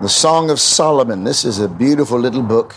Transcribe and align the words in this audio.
The 0.00 0.08
Song 0.08 0.48
of 0.48 0.60
Solomon. 0.60 1.24
This 1.24 1.44
is 1.44 1.58
a 1.58 1.68
beautiful 1.68 2.20
little 2.20 2.42
book. 2.42 2.76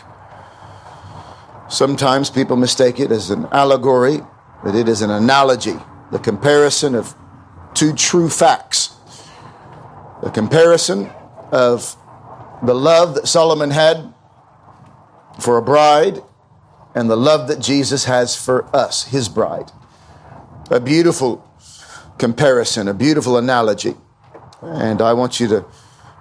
Sometimes 1.70 2.32
people 2.32 2.58
mistake 2.58 3.00
it 3.00 3.12
as 3.12 3.29
an 3.29 3.46
allegory, 3.51 4.21
but 4.63 4.74
it 4.74 4.90
is 4.90 5.04
an 5.04 5.12
analogy, 5.12 5.76
the 6.12 6.18
comparison 6.18 6.96
of 6.96 7.13
two 7.76 7.94
true 7.94 8.28
facts. 8.28 8.96
The 10.23 10.31
comparison 10.31 11.12
of 11.52 11.96
the 12.63 12.74
love 12.74 13.13
that 13.13 13.28
Solomon 13.28 13.69
had 13.69 14.13
for 15.40 15.58
a 15.58 15.62
bride 15.62 16.23
and 16.95 17.08
the 17.08 17.16
love 17.16 17.48
that 17.49 17.59
Jesus 17.59 18.05
has 18.05 18.35
for 18.35 18.76
us, 18.76 19.05
his 19.05 19.30
bride. 19.30 19.72
A 20.72 20.80
beautiful 20.80 21.48
comparison, 22.17 22.88
a 22.88 22.95
beautiful 22.95 23.38
analogy. 23.38 23.94
And 24.63 25.03
I 25.03 25.13
want 25.13 25.40
you 25.40 25.48
to 25.49 25.66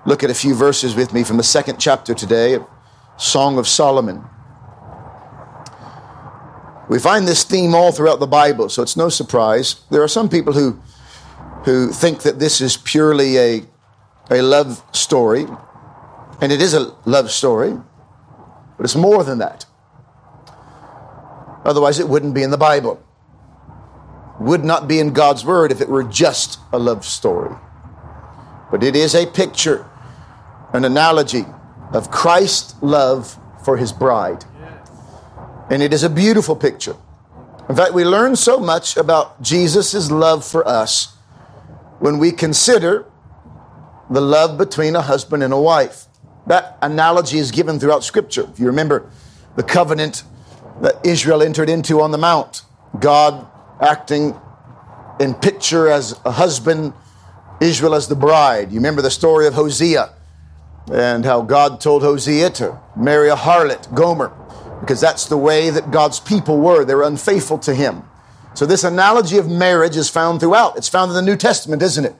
look 0.07 0.23
at 0.23 0.31
a 0.31 0.35
few 0.35 0.55
verses 0.55 0.95
with 0.95 1.13
me 1.13 1.25
from 1.25 1.37
the 1.37 1.43
second 1.43 1.79
chapter 1.79 2.15
today 2.15 2.55
of 2.55 2.67
Song 3.17 3.59
of 3.59 3.69
Solomon. 3.69 4.25
We 6.89 6.99
find 6.99 7.29
this 7.29 7.45
theme 7.45 7.75
all 7.75 7.93
throughout 7.93 8.19
the 8.19 8.27
Bible, 8.27 8.69
so 8.69 8.83
it's 8.83 8.97
no 8.97 9.09
surprise. 9.09 9.83
There 9.91 10.03
are 10.03 10.09
some 10.09 10.29
people 10.29 10.55
who, 10.55 10.81
who 11.65 11.93
think 11.93 12.23
that 12.23 12.39
this 12.39 12.61
is 12.61 12.77
purely 12.77 13.39
a, 13.39 13.63
a 14.31 14.43
love 14.43 14.83
story, 14.93 15.47
and 16.41 16.51
it 16.51 16.61
is 16.61 16.75
a 16.75 16.95
love 17.05 17.31
story, 17.31 17.77
but 18.77 18.85
it's 18.85 18.97
more 18.97 19.23
than 19.23 19.39
that. 19.39 19.67
Otherwise, 21.65 22.01
it 22.01 22.09
wouldn't 22.09 22.35
be 22.35 22.43
in 22.43 22.51
the 22.51 22.57
Bible. 22.57 23.01
would 24.41 24.65
not 24.65 24.89
be 24.89 24.99
in 24.99 25.13
God's 25.13 25.45
Word 25.45 25.71
if 25.71 25.81
it 25.81 25.89
were 25.89 26.03
just 26.03 26.59
a 26.73 26.79
love 26.79 27.05
story. 27.05 27.55
But 28.71 28.83
it 28.83 28.95
is 28.95 29.15
a 29.15 29.27
picture, 29.27 29.89
an 30.73 30.85
analogy 30.85 31.45
of 31.93 32.11
Christ's 32.11 32.81
love 32.83 33.37
for 33.65 33.77
his 33.77 33.93
bride. 33.93 34.45
And 35.71 35.83
it 35.83 35.93
is 35.93 36.03
a 36.03 36.11
beautiful 36.11 36.57
picture. 36.57 36.97
In 37.69 37.77
fact, 37.77 37.95
we 37.95 38.05
learn 38.05 38.35
so 38.35 38.59
much 38.59 38.97
about 38.97 39.41
Jesus' 39.43 40.11
love 40.11 40.45
for 40.45 40.67
us 40.67 41.15
when 42.01 42.19
we 42.19 42.33
consider 42.33 43.07
the 44.11 44.21
love 44.21 44.59
between 44.59 44.97
a 44.97 45.03
husband 45.03 45.43
and 45.43 45.53
a 45.53 45.61
wife. 45.61 46.07
That 46.47 46.77
analogy 46.83 47.39
is 47.39 47.53
given 47.53 47.79
throughout 47.79 48.03
Scripture. 48.03 48.49
If 48.51 48.59
you 48.59 48.67
remember 48.67 49.09
the 49.55 49.63
covenant 49.63 50.25
that 50.81 50.95
Israel 51.05 51.43
entered 51.43 51.69
into 51.69 52.01
on 52.01 52.11
the 52.11 52.19
Mount, 52.19 52.63
God 52.99 53.47
acting 53.81 54.35
in 55.21 55.35
picture 55.35 55.89
as 55.89 56.19
a 56.25 56.33
husband, 56.33 56.93
Israel 57.61 57.95
as 57.95 58.09
the 58.09 58.17
bride. 58.17 58.73
You 58.73 58.79
remember 58.79 59.03
the 59.03 59.11
story 59.11 59.47
of 59.47 59.55
Hosea 59.55 60.11
and 60.93 61.25
how 61.25 61.43
God 61.43 61.81
told 61.81 62.03
Hosea 62.03 62.51
to 62.51 62.81
marry 62.97 63.29
a 63.29 63.37
harlot, 63.37 63.95
Gomer, 63.95 64.33
because 64.81 65.01
that's 65.01 65.27
the 65.27 65.37
way 65.37 65.71
that 65.71 65.91
God's 65.91 66.19
people 66.19 66.59
were. 66.59 66.85
They 66.85 66.95
were 66.95 67.05
unfaithful 67.05 67.59
to 67.59 67.75
him. 67.75 68.03
So 68.55 68.67
this 68.67 68.83
analogy 68.83 69.39
of 69.39 69.49
marriage 69.49 69.97
is 69.97 70.09
found 70.09 70.41
throughout. 70.41 70.77
It's 70.77 70.89
found 70.89 71.11
in 71.11 71.15
the 71.15 71.23
New 71.23 71.37
Testament, 71.37 71.83
isn't 71.83 72.05
it? 72.05 72.15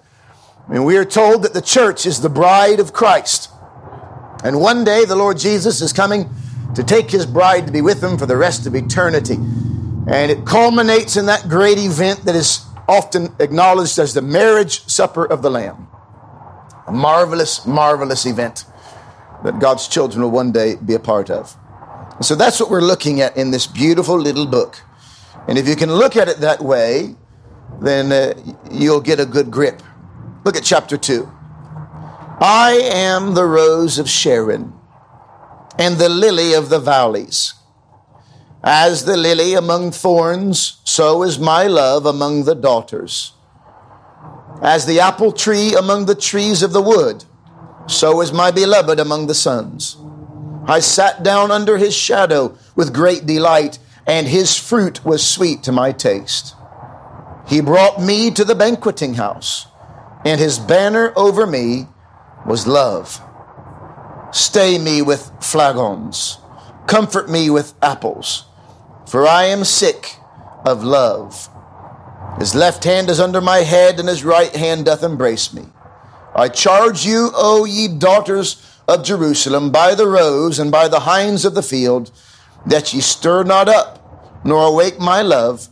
I 0.69 0.75
mean, 0.75 0.85
we 0.85 0.97
are 0.97 1.05
told 1.05 1.43
that 1.43 1.55
the 1.55 1.63
church 1.63 2.07
is 2.07 2.21
the 2.21 2.29
bride 2.29 2.79
of 2.79 2.93
Christ. 2.93 3.51
And 4.45 4.61
one 4.61 4.85
day 4.85 5.05
the 5.05 5.17
Lord 5.17 5.39
Jesus 5.39 5.81
is 5.81 5.93
coming 5.93 6.31
to 6.75 6.85
take 6.85 7.11
his 7.11 7.27
bride 7.27 7.67
to 7.67 7.73
be 7.73 7.83
with 7.83 8.03
him 8.03 8.17
for 8.17 8.27
the 8.27 8.37
rest 8.37 8.67
of 8.67 8.75
eternity. 8.75 9.35
And 9.35 10.31
it 10.31 10.47
culminates 10.47 11.17
in 11.17 11.27
that 11.27 11.49
great 11.49 11.79
event 11.79 12.25
that 12.25 12.37
is 12.37 12.65
often 12.91 13.29
acknowledged 13.39 14.01
as 14.01 14.15
the 14.15 14.23
marriage 14.23 14.85
supper 14.87 15.25
of 15.25 15.43
the 15.43 15.51
Lamb. 15.51 15.87
A 16.89 16.93
marvelous, 16.93 17.65
marvelous 17.65 18.27
event 18.27 18.65
that 19.45 19.61
God's 19.61 19.87
children 19.87 20.23
will 20.23 20.33
one 20.33 20.51
day 20.51 20.75
be 20.75 20.95
a 20.95 20.99
part 20.99 21.31
of. 21.31 21.57
So 22.21 22.35
that's 22.35 22.59
what 22.59 22.69
we're 22.69 22.81
looking 22.81 23.21
at 23.21 23.37
in 23.37 23.53
this 23.53 23.67
beautiful 23.67 24.19
little 24.19 24.45
book. 24.45 24.83
And 25.47 25.57
if 25.57 25.69
you 25.69 25.77
can 25.77 25.93
look 25.93 26.17
at 26.17 26.29
it 26.29 26.39
that 26.39 26.61
way, 26.61 27.15
then 27.81 28.11
uh, 28.11 28.35
you'll 28.73 29.01
get 29.01 29.21
a 29.21 29.25
good 29.27 29.53
grip. 29.53 29.83
Look 30.45 30.57
at 30.57 30.65
chapter 30.65 30.97
2. 30.97 31.31
I 32.41 32.81
am 32.93 33.35
the 33.35 33.45
rose 33.45 33.99
of 33.99 34.09
Sharon 34.09 34.73
and 35.79 35.97
the 35.97 36.09
lily 36.09 36.55
of 36.55 36.71
the 36.71 36.81
valleys. 36.81 37.55
As 38.63 39.07
the 39.07 39.17
lily 39.17 39.55
among 39.55 39.91
thorns, 39.91 40.81
so 40.85 41.23
is 41.23 41.39
my 41.39 41.67
love 41.67 42.05
among 42.05 42.45
the 42.45 42.55
daughters. 42.55 43.33
As 44.61 44.85
the 44.85 45.01
apple 45.01 45.33
tree 45.33 45.75
among 45.75 46.05
the 46.05 46.15
trees 46.15 46.63
of 46.63 46.73
the 46.73 46.83
wood, 46.83 47.25
so 47.87 48.21
is 48.21 48.33
my 48.33 48.51
beloved 48.51 49.01
among 49.01 49.27
the 49.27 49.35
sons. 49.35 49.97
I 50.67 50.81
sat 50.81 51.23
down 51.23 51.51
under 51.51 51.79
his 51.79 51.95
shadow 51.95 52.55
with 52.77 52.93
great 52.93 53.25
delight, 53.25 53.79
and 54.07 54.29
his 54.29 54.59
fruit 54.59 55.05
was 55.07 55.27
sweet 55.27 55.63
to 55.63 55.73
my 55.73 55.91
taste. 55.93 56.55
He 57.49 57.63
brought 57.63 58.01
me 58.01 58.31
to 58.33 58.45
the 58.45 58.55
banqueting 58.55 59.15
house, 59.15 59.67
and 60.25 60.39
his 60.39 60.59
banner 60.59 61.15
over 61.17 61.47
me 61.47 61.89
was 62.47 62.67
love. 62.67 63.23
Stay 64.33 64.79
me 64.79 65.01
with 65.01 65.33
flagons, 65.41 66.39
comfort 66.87 67.31
me 67.31 67.49
with 67.49 67.73
apples, 67.83 68.45
for 69.11 69.27
I 69.27 69.45
am 69.47 69.65
sick 69.65 70.17
of 70.65 70.85
love. 70.85 71.49
His 72.39 72.55
left 72.55 72.85
hand 72.85 73.11
is 73.11 73.19
under 73.19 73.41
my 73.41 73.59
head, 73.59 73.99
and 73.99 74.09
his 74.09 74.25
right 74.25 74.55
hand 74.55 74.85
doth 74.85 75.03
embrace 75.03 75.53
me. 75.53 75.65
I 76.35 76.49
charge 76.49 77.05
you, 77.05 77.31
O 77.35 77.65
ye 77.65 77.89
daughters 77.89 78.65
of 78.87 79.05
Jerusalem, 79.05 79.73
by 79.73 79.97
the 79.97 80.07
roes 80.07 80.61
and 80.61 80.71
by 80.71 80.87
the 80.87 81.01
hinds 81.01 81.45
of 81.45 81.55
the 81.55 81.63
field, 81.63 82.13
that 82.67 82.95
ye 82.95 83.01
stir 83.01 83.43
not 83.43 83.69
up, 83.69 84.43
nor 84.45 84.69
awake 84.69 85.01
my 85.01 85.23
love, 85.23 85.69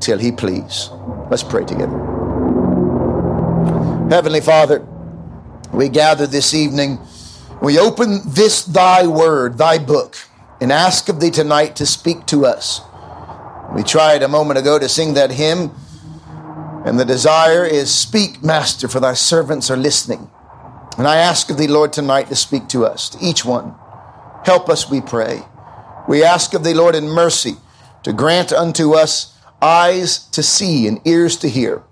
till 0.00 0.18
he 0.18 0.30
please. 0.30 0.90
Let's 1.30 1.42
pray 1.42 1.64
together. 1.64 1.96
Heavenly 4.10 4.42
Father, 4.42 4.86
we 5.72 5.88
gather 5.88 6.26
this 6.26 6.52
evening 6.52 6.98
we 7.62 7.78
open 7.78 8.20
this 8.26 8.64
thy 8.64 9.06
word, 9.06 9.56
thy 9.56 9.78
book, 9.78 10.16
and 10.62 10.70
ask 10.70 11.08
of 11.08 11.18
thee 11.18 11.32
tonight 11.32 11.74
to 11.74 11.84
speak 11.84 12.24
to 12.24 12.46
us. 12.46 12.82
We 13.74 13.82
tried 13.82 14.22
a 14.22 14.28
moment 14.28 14.60
ago 14.60 14.78
to 14.78 14.88
sing 14.88 15.14
that 15.14 15.32
hymn, 15.32 15.72
and 16.86 17.00
the 17.00 17.04
desire 17.04 17.64
is, 17.64 17.92
Speak, 17.92 18.44
Master, 18.44 18.86
for 18.86 19.00
thy 19.00 19.14
servants 19.14 19.72
are 19.72 19.76
listening. 19.76 20.30
And 20.96 21.08
I 21.08 21.16
ask 21.16 21.50
of 21.50 21.58
thee, 21.58 21.66
Lord, 21.66 21.92
tonight 21.92 22.28
to 22.28 22.36
speak 22.36 22.68
to 22.68 22.86
us, 22.86 23.08
to 23.08 23.18
each 23.20 23.44
one. 23.44 23.74
Help 24.44 24.68
us, 24.68 24.88
we 24.88 25.00
pray. 25.00 25.42
We 26.06 26.22
ask 26.22 26.54
of 26.54 26.62
thee, 26.62 26.74
Lord, 26.74 26.94
in 26.94 27.08
mercy, 27.08 27.54
to 28.04 28.12
grant 28.12 28.52
unto 28.52 28.94
us 28.94 29.36
eyes 29.60 30.28
to 30.28 30.44
see 30.44 30.86
and 30.86 31.00
ears 31.04 31.36
to 31.38 31.48
hear. 31.48 31.82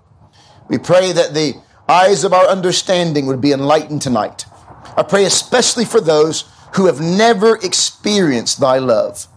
We 0.69 0.77
pray 0.77 1.11
that 1.11 1.33
the 1.33 1.55
eyes 1.89 2.23
of 2.23 2.31
our 2.31 2.47
understanding 2.47 3.25
would 3.25 3.41
be 3.41 3.51
enlightened 3.51 4.01
tonight 4.01 4.45
I 4.97 5.03
pray 5.03 5.23
especially 5.23 5.85
for 5.85 6.01
those 6.01 6.43
who 6.75 6.85
have 6.85 7.01
never 7.01 7.57
experienced 7.57 8.59
thy 8.59 8.77
love, 8.77 9.27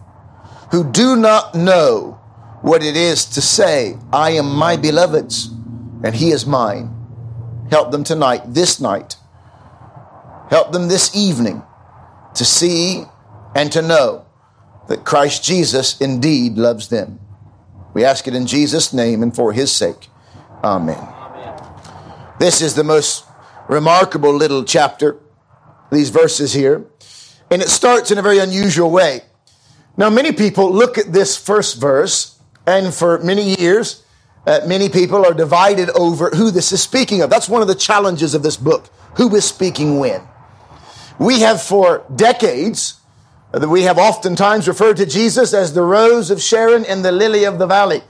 who 0.71 0.89
do 0.89 1.15
not 1.15 1.55
know 1.55 2.19
what 2.61 2.81
it 2.81 2.95
is 2.95 3.25
to 3.25 3.41
say, 3.41 3.97
I 4.11 4.31
am 4.31 4.55
my 4.55 4.75
beloved's 4.77 5.49
and 6.03 6.15
he 6.15 6.31
is 6.31 6.45
mine. 6.45 6.91
Help 7.69 7.91
them 7.91 8.03
tonight, 8.03 8.41
this 8.47 8.79
night. 8.79 9.17
Help 10.49 10.71
them 10.71 10.87
this 10.87 11.15
evening 11.15 11.63
to 12.35 12.45
see 12.45 13.03
and 13.55 13.71
to 13.71 13.81
know 13.81 14.25
that 14.87 15.03
Christ 15.03 15.43
Jesus 15.43 15.99
indeed 15.99 16.57
loves 16.57 16.89
them. 16.89 17.19
We 17.93 18.03
ask 18.03 18.27
it 18.27 18.35
in 18.35 18.45
Jesus' 18.45 18.93
name 18.93 19.23
and 19.23 19.35
for 19.35 19.53
his 19.53 19.71
sake. 19.71 20.09
Amen. 20.63 20.97
Amen. 20.97 21.63
This 22.39 22.61
is 22.61 22.75
the 22.75 22.83
most 22.83 23.25
remarkable 23.67 24.33
little 24.33 24.63
chapter 24.63 25.17
these 25.91 26.09
verses 26.09 26.53
here. 26.53 26.85
And 27.51 27.61
it 27.61 27.69
starts 27.69 28.11
in 28.11 28.17
a 28.17 28.21
very 28.21 28.39
unusual 28.39 28.89
way. 28.91 29.21
Now, 29.97 30.09
many 30.09 30.31
people 30.31 30.71
look 30.71 30.97
at 30.97 31.13
this 31.13 31.37
first 31.37 31.79
verse, 31.79 32.39
and 32.67 32.93
for 32.93 33.19
many 33.19 33.55
years, 33.55 34.03
uh, 34.45 34.59
many 34.67 34.89
people 34.89 35.25
are 35.25 35.33
divided 35.33 35.89
over 35.91 36.29
who 36.31 36.51
this 36.51 36.71
is 36.71 36.81
speaking 36.81 37.21
of. 37.21 37.29
That's 37.29 37.49
one 37.49 37.61
of 37.61 37.67
the 37.67 37.75
challenges 37.75 38.33
of 38.33 38.43
this 38.43 38.57
book. 38.57 38.89
Who 39.15 39.33
is 39.35 39.45
speaking 39.45 39.99
when? 39.99 40.21
We 41.17 41.41
have 41.41 41.61
for 41.61 42.05
decades, 42.13 42.99
uh, 43.53 43.67
we 43.69 43.83
have 43.83 43.97
oftentimes 43.97 44.67
referred 44.67 44.97
to 44.97 45.05
Jesus 45.05 45.53
as 45.53 45.73
the 45.73 45.81
rose 45.81 46.29
of 46.29 46.41
Sharon 46.41 46.83
and 46.85 47.05
the 47.05 47.11
lily 47.11 47.45
of 47.45 47.57
the 47.57 47.67
valley. 47.67 48.01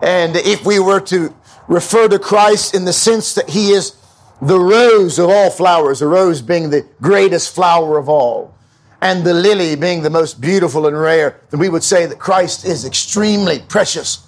And 0.00 0.34
if 0.36 0.64
we 0.64 0.78
were 0.78 1.00
to 1.00 1.34
refer 1.66 2.08
to 2.08 2.18
Christ 2.18 2.74
in 2.74 2.86
the 2.86 2.92
sense 2.92 3.34
that 3.34 3.50
he 3.50 3.72
is 3.72 3.96
the 4.40 4.58
rose 4.58 5.18
of 5.18 5.28
all 5.28 5.50
flowers, 5.50 5.98
the 5.98 6.06
rose 6.06 6.40
being 6.40 6.70
the 6.70 6.86
greatest 7.02 7.54
flower 7.54 7.98
of 7.98 8.08
all, 8.08 8.54
and 9.00 9.24
the 9.24 9.34
lily 9.34 9.76
being 9.76 10.02
the 10.02 10.10
most 10.10 10.40
beautiful 10.40 10.86
and 10.86 10.98
rare, 10.98 11.40
then 11.50 11.60
we 11.60 11.68
would 11.68 11.84
say 11.84 12.06
that 12.06 12.18
Christ 12.18 12.64
is 12.64 12.84
extremely 12.84 13.60
precious. 13.60 14.26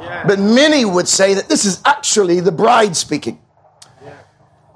Yeah. 0.00 0.24
But 0.26 0.38
many 0.38 0.84
would 0.84 1.08
say 1.08 1.34
that 1.34 1.48
this 1.48 1.64
is 1.64 1.82
actually 1.84 2.40
the 2.40 2.52
bride 2.52 2.96
speaking. 2.96 3.40
Yeah. 4.02 4.16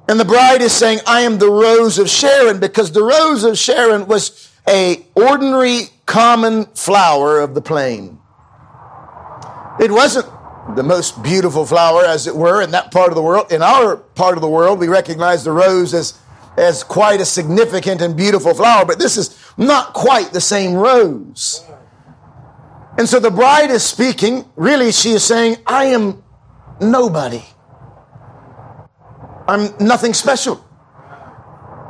And 0.09 0.21
the 0.21 0.25
bride 0.25 0.61
is 0.61 0.73
saying, 0.73 1.01
I 1.07 1.23
am 1.23 1.39
the 1.39 1.51
rose 1.51 1.99
of 1.99 2.11
Sharon 2.11 2.61
because 2.61 2.93
the 2.93 3.03
rose 3.03 3.45
of 3.45 3.57
Sharon 3.57 4.07
was 4.07 4.51
a 4.69 5.07
ordinary 5.15 5.89
common 6.07 6.67
flower 6.67 7.41
of 7.41 7.55
the 7.55 7.63
plain. 7.63 8.19
It 9.81 9.91
wasn't 9.91 10.27
the 10.77 10.83
most 10.83 11.23
beautiful 11.23 11.67
flower, 11.67 12.05
as 12.05 12.27
it 12.27 12.37
were, 12.37 12.63
in 12.63 12.71
that 12.73 12.91
part 12.93 13.09
of 13.09 13.15
the 13.15 13.23
world. 13.23 13.51
In 13.51 13.63
our 13.63 13.97
part 13.97 14.37
of 14.37 14.43
the 14.43 14.49
world, 14.49 14.79
we 14.79 14.89
recognize 14.89 15.45
the 15.45 15.53
rose 15.53 15.95
as, 15.95 16.19
as 16.57 16.85
quite 16.85 17.21
a 17.21 17.25
significant 17.25 18.01
and 18.03 18.17
beautiful 18.17 18.55
flower, 18.55 18.85
but 18.85 18.99
this 18.99 19.17
is 19.17 19.39
not 19.57 19.95
quite 19.95 20.33
the 20.33 20.41
same 20.41 20.75
rose. 20.75 21.65
And 22.99 23.09
so 23.09 23.19
the 23.19 23.31
bride 23.31 23.71
is 23.71 23.83
speaking. 23.83 24.45
Really, 24.55 24.93
she 24.93 25.13
is 25.13 25.25
saying, 25.25 25.57
I 25.67 25.87
am 25.87 26.23
nobody. 26.81 27.43
I'm 29.49 29.75
nothing 29.81 30.15
special. 30.15 30.65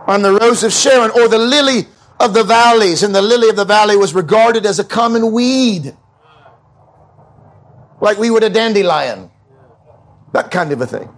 I'm 0.07 0.23
the 0.23 0.33
rose 0.33 0.63
of 0.63 0.73
Sharon 0.73 1.11
or 1.11 1.29
the 1.29 1.39
lily 1.39 1.87
of 2.21 2.35
the 2.35 2.45
valleys. 2.45 3.03
And 3.03 3.15
the 3.15 3.23
lily 3.23 3.49
of 3.49 3.57
the 3.57 3.65
valley 3.65 3.97
was 3.97 4.15
regarded 4.15 4.65
as 4.65 4.79
a 4.79 4.85
common 4.85 5.33
weed 5.33 5.97
like 8.01 8.19
we 8.19 8.31
would 8.31 8.43
a 8.43 8.51
dandelion. 8.51 9.31
That 10.33 10.51
kind 10.51 10.73
of 10.73 10.81
a 10.81 10.87
thing. 10.87 11.09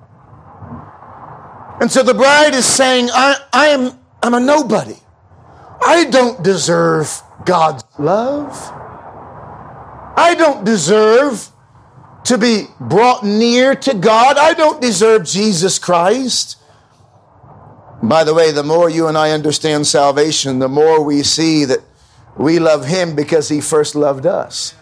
And 1.81 1.91
so 1.91 2.03
the 2.03 2.15
bride 2.15 2.55
is 2.55 2.65
saying, 2.65 3.09
I, 3.13 3.37
I 3.53 3.67
am 3.69 3.99
I'm 4.23 4.33
a 4.33 4.41
nobody. 4.41 4.97
I 5.85 6.07
don't 6.07 6.43
deserve 6.43 7.21
God's 7.45 7.85
love. 7.99 8.53
I 10.17 10.35
don't 10.35 10.65
deserve 10.65 11.51
to 12.25 12.39
be 12.39 12.65
brought 12.81 13.23
near 13.23 13.75
to 13.75 13.93
God. 13.93 14.39
I 14.39 14.55
don't 14.55 14.81
deserve 14.81 15.25
Jesus 15.25 15.79
Christ. 15.79 16.57
By 18.03 18.25
the 18.25 18.33
way, 18.33 18.51
the 18.51 18.63
more 18.63 18.89
you 18.89 19.09
and 19.09 19.19
I 19.19 19.33
understand 19.33 19.87
salvation, 19.87 20.59
the 20.59 20.69
more 20.69 21.03
we 21.03 21.23
see 21.23 21.67
that 21.67 21.81
we 22.39 22.59
love 22.59 22.87
Him 22.87 23.15
because 23.15 23.51
He 23.51 23.61
first 23.61 23.95
loved 23.95 24.25
us. 24.25 24.75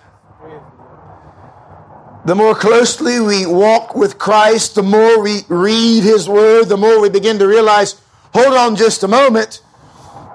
The 2.24 2.34
more 2.36 2.54
closely 2.54 3.18
we 3.18 3.46
walk 3.46 3.96
with 3.96 4.18
Christ, 4.18 4.76
the 4.76 4.82
more 4.82 5.20
we 5.20 5.40
read 5.48 6.04
His 6.04 6.28
Word, 6.28 6.66
the 6.66 6.76
more 6.76 7.00
we 7.00 7.10
begin 7.10 7.38
to 7.40 7.48
realize 7.48 8.00
hold 8.32 8.54
on 8.54 8.76
just 8.76 9.02
a 9.02 9.08
moment. 9.08 9.60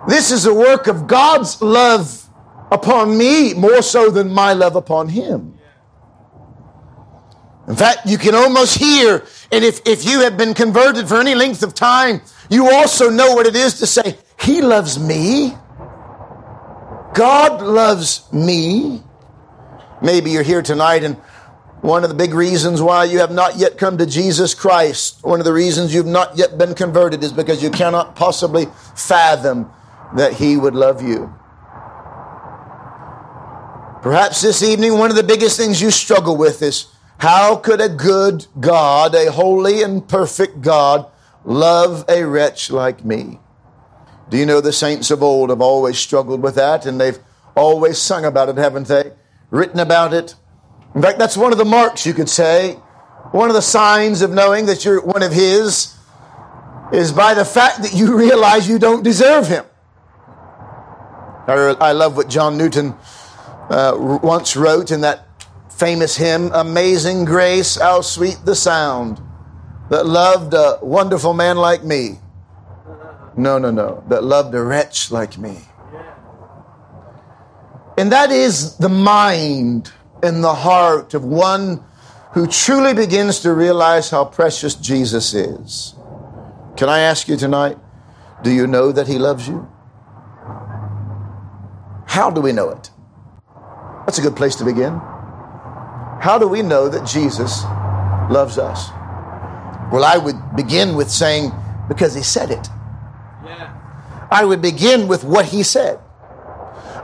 This 0.08 0.32
is 0.32 0.46
a 0.46 0.54
work 0.54 0.88
of 0.88 1.08
God's 1.08 1.62
love 1.62 2.28
upon 2.72 3.18
me 3.18 3.54
more 3.54 3.82
so 3.82 4.10
than 4.10 4.32
my 4.32 4.52
love 4.54 4.76
upon 4.76 5.10
Him. 5.10 5.58
In 7.70 7.76
fact, 7.76 8.06
you 8.06 8.18
can 8.18 8.36
almost 8.36 8.78
hear, 8.78 9.26
and 9.52 9.64
if, 9.64 9.82
if 9.86 10.06
you 10.06 10.22
have 10.22 10.38
been 10.38 10.54
converted 10.54 11.08
for 11.08 11.20
any 11.20 11.36
length 11.36 11.64
of 11.64 11.74
time, 11.74 12.22
you 12.50 12.70
also 12.70 13.10
know 13.10 13.34
what 13.34 13.46
it 13.46 13.56
is 13.56 13.80
to 13.80 13.88
say, 13.88 14.18
He 14.40 14.62
loves 14.62 15.00
me. 15.00 15.54
God 17.14 17.62
loves 17.62 18.32
me. 18.32 19.02
Maybe 20.02 20.32
you're 20.32 20.44
here 20.44 20.62
tonight 20.62 21.04
and 21.04 21.18
one 21.82 22.04
of 22.04 22.10
the 22.10 22.16
big 22.16 22.34
reasons 22.34 22.82
why 22.82 23.04
you 23.04 23.20
have 23.20 23.32
not 23.32 23.58
yet 23.58 23.78
come 23.78 23.98
to 23.98 24.06
Jesus 24.06 24.54
Christ, 24.54 25.24
one 25.24 25.40
of 25.40 25.46
the 25.46 25.54
reasons 25.54 25.94
you've 25.94 26.06
not 26.06 26.38
yet 26.38 26.58
been 26.58 26.74
converted 26.74 27.24
is 27.24 27.32
because 27.32 27.62
you 27.62 27.70
cannot 27.70 28.16
possibly 28.16 28.66
fathom 28.96 29.72
that 30.16 30.34
He 30.34 30.58
would 30.58 30.76
love 30.76 31.02
you. 31.02 31.34
Perhaps 34.02 34.42
this 34.42 34.64
evening, 34.64 34.98
one 34.98 35.10
of 35.10 35.16
the 35.16 35.24
biggest 35.24 35.58
things 35.58 35.82
you 35.82 35.92
struggle 35.92 36.38
with 36.38 36.62
is 36.62 36.88
how 37.20 37.56
could 37.56 37.82
a 37.82 37.90
good 37.90 38.46
God, 38.60 39.16
a 39.16 39.32
holy 39.32 39.82
and 39.82 40.08
perfect 40.08 40.62
God, 40.62 41.08
love 41.44 42.06
a 42.08 42.24
wretch 42.24 42.70
like 42.72 43.04
me? 43.04 43.40
Do 44.30 44.38
you 44.38 44.46
know 44.46 44.62
the 44.62 44.74
saints 44.74 45.10
of 45.10 45.24
old 45.24 45.50
have 45.50 45.62
always 45.62 45.98
struggled 45.98 46.42
with 46.42 46.56
that 46.56 46.86
and 46.86 47.00
they've 47.00 47.20
always 47.56 47.98
sung 47.98 48.26
about 48.26 48.50
it, 48.50 48.58
haven't 48.58 48.88
they? 48.88 49.14
Written 49.50 49.80
about 49.80 50.14
it, 50.14 50.36
in 50.98 51.04
fact, 51.04 51.20
that's 51.20 51.38
one 51.38 51.52
of 51.52 51.60
the 51.60 51.66
marks, 51.66 52.08
you 52.08 52.14
could 52.16 52.28
say, 52.28 52.74
one 53.30 53.52
of 53.52 53.54
the 53.56 53.62
signs 53.62 54.24
of 54.24 54.32
knowing 54.32 54.66
that 54.66 54.84
you're 54.84 55.00
one 55.00 55.22
of 55.22 55.32
His 55.32 55.96
is 56.92 57.12
by 57.12 57.36
the 57.36 57.46
fact 57.46 57.84
that 57.84 57.94
you 57.94 58.18
realize 58.18 58.68
you 58.68 58.80
don't 58.80 59.04
deserve 59.04 59.48
Him. 59.48 59.64
I 61.48 61.92
love 61.92 62.18
what 62.18 62.30
John 62.30 62.58
Newton 62.58 62.96
uh, 63.70 63.96
once 64.24 64.56
wrote 64.56 64.90
in 64.90 65.02
that 65.02 65.28
famous 65.70 66.18
hymn, 66.18 66.50
Amazing 66.52 67.26
Grace, 67.26 67.76
how 67.76 68.02
sweet 68.02 68.40
the 68.44 68.56
sound 68.56 69.22
that 69.92 70.08
loved 70.08 70.56
a 70.56 70.80
wonderful 70.82 71.36
man 71.36 71.58
like 71.58 71.84
me. 71.84 72.18
No, 73.38 73.60
no, 73.60 73.70
no, 73.70 74.04
that 74.08 74.24
loved 74.24 74.56
a 74.56 74.64
wretch 74.64 75.12
like 75.12 75.38
me. 75.38 75.60
And 78.00 78.12
that 78.12 78.32
is 78.32 78.78
the 78.78 78.90
mind 78.90 79.92
in 80.24 80.42
the 80.42 80.54
heart 80.54 81.14
of 81.14 81.24
one 81.24 81.84
who 82.34 82.48
truly 82.48 82.94
begins 82.94 83.40
to 83.40 83.54
realize 83.54 84.10
how 84.10 84.26
precious 84.26 84.76
Jesus 84.76 85.34
is. 85.34 85.96
Can 86.76 86.90
I 86.90 87.00
ask 87.00 87.28
you 87.28 87.38
tonight, 87.38 87.78
do 88.44 88.52
you 88.52 88.68
know 88.68 88.92
that 88.92 89.08
He 89.08 89.18
loves 89.18 89.48
you? 89.48 89.68
How 92.06 92.30
do 92.30 92.42
we 92.42 92.52
know 92.52 92.70
it? 92.70 92.92
That's 94.06 94.20
a 94.20 94.22
good 94.22 94.36
place 94.36 94.56
to 94.56 94.66
begin. 94.66 94.94
How 96.20 96.38
do 96.40 96.48
we 96.48 96.62
know 96.62 96.90
that 96.90 97.08
Jesus 97.08 97.64
loves 98.32 98.58
us? 98.58 98.90
Well, 99.92 100.04
I 100.04 100.18
would 100.18 100.56
begin 100.56 100.96
with 100.96 101.10
saying, 101.10 101.52
because 101.88 102.14
He 102.14 102.24
said 102.24 102.52
it. 102.52 102.68
Yeah. 103.46 103.74
I 104.32 104.46
would 104.46 104.62
begin 104.62 105.08
with 105.08 105.24
what 105.24 105.46
He 105.46 105.64
said. 105.64 106.00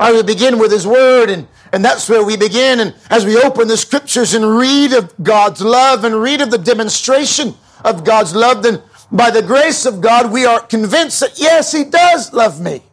I 0.04 0.12
would 0.12 0.26
begin 0.26 0.60
with 0.60 0.70
His 0.70 0.86
Word 0.86 1.30
and 1.30 1.48
and 1.72 1.84
that's 1.84 2.10
where 2.10 2.24
we 2.24 2.36
begin. 2.36 2.82
And 2.82 2.94
as 3.10 3.26
we 3.26 3.38
open 3.38 3.70
the 3.70 3.78
scriptures 3.78 4.34
and 4.36 4.58
read 4.58 4.92
of 4.92 5.12
God's 5.24 5.62
love 5.62 6.04
and 6.04 6.22
read 6.22 6.42
of 6.42 6.52
the 6.52 6.58
demonstration 6.58 7.56
of 7.84 8.04
God's 8.04 8.36
love, 8.36 8.62
then 8.62 8.84
by 9.12 9.32
the 9.32 9.42
grace 9.42 9.86
of 9.86 10.02
God, 10.02 10.32
we 10.32 10.46
are 10.46 10.60
convinced 10.60 11.22
that 11.22 11.40
yes, 11.40 11.72
He 11.72 11.86
does 11.86 12.32
love 12.34 12.62
me. 12.62 12.84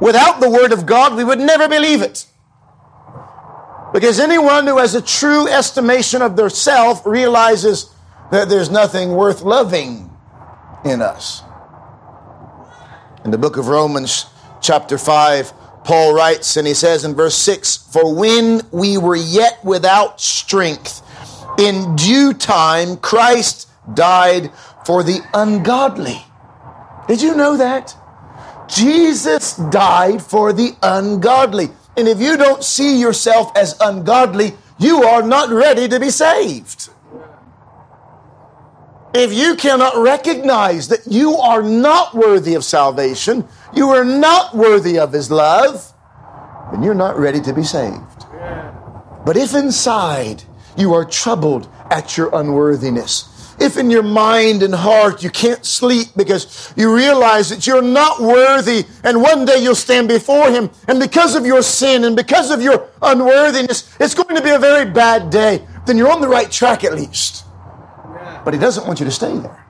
Without 0.00 0.40
the 0.40 0.50
Word 0.50 0.70
of 0.70 0.84
God, 0.84 1.16
we 1.16 1.24
would 1.24 1.40
never 1.40 1.66
believe 1.66 2.02
it. 2.02 2.26
Because 3.92 4.20
anyone 4.20 4.66
who 4.66 4.76
has 4.76 4.94
a 4.94 5.02
true 5.02 5.48
estimation 5.48 6.20
of 6.20 6.36
their 6.36 6.50
self 6.50 7.06
realizes 7.06 7.90
that 8.30 8.48
there's 8.48 8.70
nothing 8.70 9.12
worth 9.12 9.42
loving 9.42 10.10
in 10.84 11.00
us. 11.00 11.42
In 13.24 13.30
the 13.32 13.38
book 13.38 13.56
of 13.56 13.66
Romans, 13.66 14.26
chapter 14.66 14.98
5, 14.98 15.52
Paul 15.84 16.12
writes, 16.12 16.56
and 16.56 16.66
he 16.66 16.74
says 16.74 17.04
in 17.04 17.14
verse 17.14 17.36
6 17.36 17.76
For 17.76 18.12
when 18.12 18.62
we 18.72 18.98
were 18.98 19.14
yet 19.14 19.64
without 19.64 20.20
strength, 20.20 21.02
in 21.56 21.94
due 21.94 22.32
time 22.32 22.96
Christ 22.96 23.68
died 23.94 24.50
for 24.84 25.04
the 25.04 25.20
ungodly. 25.32 26.18
Did 27.06 27.22
you 27.22 27.36
know 27.36 27.56
that? 27.56 27.96
Jesus 28.68 29.56
died 29.56 30.20
for 30.20 30.52
the 30.52 30.72
ungodly. 30.82 31.68
And 31.96 32.08
if 32.08 32.20
you 32.20 32.36
don't 32.36 32.64
see 32.64 33.00
yourself 33.00 33.56
as 33.56 33.76
ungodly, 33.80 34.54
you 34.78 35.04
are 35.04 35.22
not 35.22 35.50
ready 35.50 35.86
to 35.86 36.00
be 36.00 36.10
saved. 36.10 36.90
If 39.18 39.32
you 39.32 39.56
cannot 39.56 39.96
recognize 39.96 40.88
that 40.88 41.06
you 41.06 41.38
are 41.38 41.62
not 41.62 42.14
worthy 42.14 42.52
of 42.52 42.66
salvation, 42.66 43.48
you 43.74 43.88
are 43.88 44.04
not 44.04 44.54
worthy 44.54 44.98
of 44.98 45.10
His 45.10 45.30
love, 45.30 45.90
then 46.70 46.82
you're 46.82 46.92
not 46.92 47.18
ready 47.18 47.40
to 47.40 47.54
be 47.54 47.62
saved. 47.62 48.26
But 49.24 49.38
if 49.38 49.54
inside 49.54 50.42
you 50.76 50.92
are 50.92 51.06
troubled 51.06 51.66
at 51.90 52.18
your 52.18 52.28
unworthiness, 52.34 53.54
if 53.58 53.78
in 53.78 53.90
your 53.90 54.02
mind 54.02 54.62
and 54.62 54.74
heart 54.74 55.22
you 55.22 55.30
can't 55.30 55.64
sleep 55.64 56.08
because 56.14 56.74
you 56.76 56.94
realize 56.94 57.48
that 57.48 57.66
you're 57.66 57.80
not 57.80 58.20
worthy 58.20 58.84
and 59.02 59.22
one 59.22 59.46
day 59.46 59.62
you'll 59.62 59.74
stand 59.74 60.08
before 60.08 60.50
Him 60.50 60.68
and 60.88 61.00
because 61.00 61.34
of 61.34 61.46
your 61.46 61.62
sin 61.62 62.04
and 62.04 62.16
because 62.16 62.50
of 62.50 62.60
your 62.60 62.90
unworthiness, 63.00 63.96
it's 63.98 64.14
going 64.14 64.36
to 64.36 64.42
be 64.42 64.50
a 64.50 64.58
very 64.58 64.84
bad 64.84 65.30
day, 65.30 65.66
then 65.86 65.96
you're 65.96 66.12
on 66.12 66.20
the 66.20 66.28
right 66.28 66.50
track 66.50 66.84
at 66.84 66.92
least. 66.92 67.46
But 68.46 68.54
He 68.54 68.60
doesn't 68.60 68.86
want 68.86 69.00
you 69.00 69.06
to 69.06 69.10
stay 69.10 69.36
there. 69.36 69.66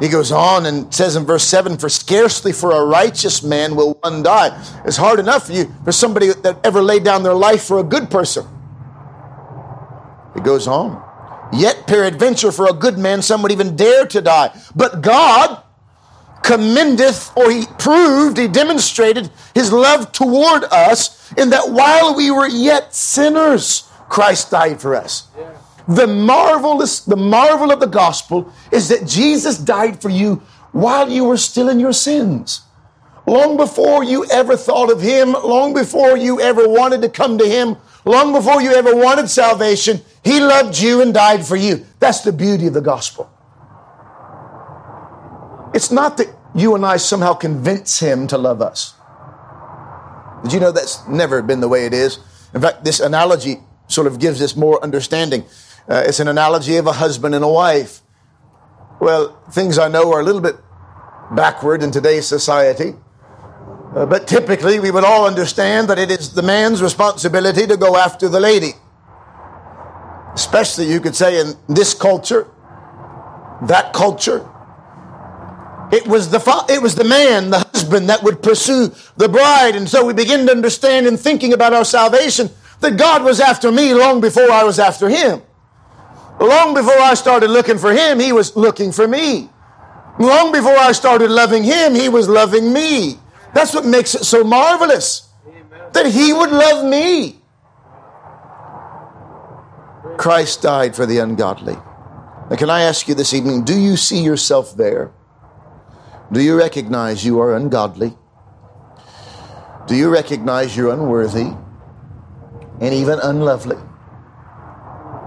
He 0.00 0.08
goes 0.08 0.32
on 0.32 0.64
and 0.64 0.92
says 0.92 1.14
in 1.14 1.26
verse 1.26 1.44
7 1.44 1.76
For 1.76 1.90
scarcely 1.90 2.52
for 2.52 2.72
a 2.72 2.84
righteous 2.86 3.42
man 3.42 3.76
will 3.76 3.98
one 4.00 4.22
die. 4.22 4.48
It's 4.86 4.96
hard 4.96 5.20
enough 5.20 5.46
for 5.48 5.52
you, 5.52 5.72
for 5.84 5.92
somebody 5.92 6.28
that 6.32 6.58
ever 6.64 6.80
laid 6.80 7.04
down 7.04 7.22
their 7.22 7.34
life 7.34 7.64
for 7.64 7.80
a 7.80 7.84
good 7.84 8.10
person. 8.10 8.46
He 10.34 10.40
goes 10.40 10.66
on. 10.66 11.02
Yet, 11.52 11.86
peradventure, 11.86 12.50
for 12.50 12.66
a 12.66 12.72
good 12.72 12.96
man, 12.96 13.20
some 13.20 13.42
would 13.42 13.52
even 13.52 13.76
dare 13.76 14.06
to 14.06 14.22
die. 14.22 14.58
But 14.74 15.02
God 15.02 15.62
commendeth, 16.42 17.30
or 17.36 17.50
he 17.50 17.66
proved, 17.78 18.38
he 18.38 18.48
demonstrated 18.48 19.30
his 19.54 19.70
love 19.70 20.12
toward 20.12 20.64
us 20.64 21.30
in 21.34 21.50
that 21.50 21.70
while 21.70 22.16
we 22.16 22.30
were 22.30 22.48
yet 22.48 22.94
sinners, 22.94 23.82
Christ 24.08 24.50
died 24.50 24.80
for 24.80 24.94
us. 24.94 25.28
The 25.86 26.06
marvelous, 26.06 27.00
the 27.00 27.16
marvel 27.16 27.70
of 27.70 27.80
the 27.80 27.86
gospel 27.86 28.52
is 28.72 28.88
that 28.88 29.06
Jesus 29.06 29.58
died 29.58 30.00
for 30.00 30.08
you 30.08 30.42
while 30.72 31.10
you 31.10 31.24
were 31.24 31.36
still 31.36 31.68
in 31.68 31.78
your 31.78 31.92
sins. 31.92 32.62
Long 33.26 33.56
before 33.56 34.04
you 34.04 34.26
ever 34.26 34.56
thought 34.56 34.90
of 34.90 35.00
Him, 35.00 35.32
long 35.32 35.72
before 35.74 36.16
you 36.16 36.40
ever 36.40 36.68
wanted 36.68 37.02
to 37.02 37.08
come 37.08 37.38
to 37.38 37.48
Him, 37.48 37.76
long 38.04 38.32
before 38.32 38.60
you 38.60 38.72
ever 38.72 38.94
wanted 38.94 39.28
salvation, 39.28 40.00
He 40.22 40.40
loved 40.40 40.78
you 40.78 41.00
and 41.00 41.12
died 41.12 41.44
for 41.44 41.56
you. 41.56 41.86
That's 42.00 42.20
the 42.20 42.32
beauty 42.32 42.66
of 42.66 42.74
the 42.74 42.80
gospel. 42.80 43.30
It's 45.74 45.90
not 45.90 46.16
that 46.18 46.28
you 46.54 46.74
and 46.74 46.84
I 46.84 46.98
somehow 46.98 47.34
convince 47.34 47.98
Him 47.98 48.26
to 48.28 48.38
love 48.38 48.60
us. 48.62 48.94
Did 50.42 50.52
you 50.52 50.60
know 50.60 50.72
that's 50.72 51.06
never 51.08 51.40
been 51.40 51.60
the 51.60 51.68
way 51.68 51.86
it 51.86 51.94
is? 51.94 52.18
In 52.52 52.60
fact, 52.60 52.84
this 52.84 53.00
analogy 53.00 53.56
sort 53.88 54.06
of 54.06 54.18
gives 54.18 54.42
us 54.42 54.54
more 54.54 54.82
understanding. 54.82 55.44
Uh, 55.88 56.02
it's 56.06 56.20
an 56.20 56.28
analogy 56.28 56.76
of 56.76 56.86
a 56.86 56.92
husband 56.92 57.34
and 57.34 57.44
a 57.44 57.48
wife. 57.48 58.00
Well, 59.00 59.38
things 59.50 59.78
I 59.78 59.88
know 59.88 60.12
are 60.12 60.20
a 60.20 60.22
little 60.22 60.40
bit 60.40 60.56
backward 61.30 61.82
in 61.82 61.90
today's 61.90 62.26
society. 62.26 62.94
Uh, 63.94 64.06
but 64.06 64.26
typically, 64.26 64.80
we 64.80 64.90
would 64.90 65.04
all 65.04 65.26
understand 65.26 65.88
that 65.88 65.98
it 65.98 66.10
is 66.10 66.32
the 66.32 66.42
man's 66.42 66.82
responsibility 66.82 67.66
to 67.66 67.76
go 67.76 67.96
after 67.96 68.28
the 68.28 68.40
lady. 68.40 68.72
Especially, 70.34 70.90
you 70.90 71.00
could 71.00 71.14
say, 71.14 71.38
in 71.38 71.54
this 71.68 71.94
culture, 71.94 72.48
that 73.62 73.92
culture. 73.92 74.48
It 75.92 76.08
was 76.08 76.30
the 76.30 76.40
fa- 76.40 76.64
it 76.68 76.82
was 76.82 76.96
the 76.96 77.04
man, 77.04 77.50
the 77.50 77.58
husband, 77.58 78.08
that 78.08 78.22
would 78.24 78.42
pursue 78.42 78.92
the 79.16 79.28
bride, 79.28 79.76
and 79.76 79.88
so 79.88 80.04
we 80.04 80.12
begin 80.12 80.46
to 80.46 80.52
understand 80.52 81.06
in 81.06 81.16
thinking 81.16 81.52
about 81.52 81.72
our 81.72 81.84
salvation 81.84 82.50
that 82.80 82.96
God 82.96 83.22
was 83.22 83.38
after 83.38 83.70
me 83.70 83.94
long 83.94 84.20
before 84.20 84.50
I 84.50 84.64
was 84.64 84.80
after 84.80 85.08
Him. 85.08 85.42
Long 86.40 86.74
before 86.74 86.98
I 86.98 87.14
started 87.14 87.50
looking 87.50 87.78
for 87.78 87.92
him, 87.92 88.20
he 88.20 88.32
was 88.32 88.56
looking 88.56 88.92
for 88.92 89.06
me. 89.06 89.48
Long 90.18 90.52
before 90.52 90.76
I 90.76 90.92
started 90.92 91.30
loving 91.30 91.64
him, 91.64 91.94
he 91.94 92.08
was 92.08 92.28
loving 92.28 92.72
me. 92.72 93.18
That's 93.54 93.74
what 93.74 93.84
makes 93.84 94.14
it 94.14 94.24
so 94.24 94.44
marvelous 94.44 95.28
that 95.92 96.06
he 96.06 96.32
would 96.32 96.50
love 96.50 96.84
me. 96.84 97.40
Christ 100.16 100.62
died 100.62 100.94
for 100.94 101.06
the 101.06 101.18
ungodly. 101.18 101.74
Now, 102.50 102.56
can 102.56 102.70
I 102.70 102.82
ask 102.82 103.08
you 103.08 103.14
this 103.14 103.32
evening 103.32 103.64
do 103.64 103.78
you 103.78 103.96
see 103.96 104.22
yourself 104.22 104.76
there? 104.76 105.12
Do 106.32 106.42
you 106.42 106.58
recognize 106.58 107.24
you 107.24 107.40
are 107.40 107.54
ungodly? 107.54 108.16
Do 109.86 109.94
you 109.94 110.10
recognize 110.10 110.76
you're 110.76 110.92
unworthy 110.92 111.52
and 112.80 112.94
even 112.94 113.18
unlovely? 113.20 113.76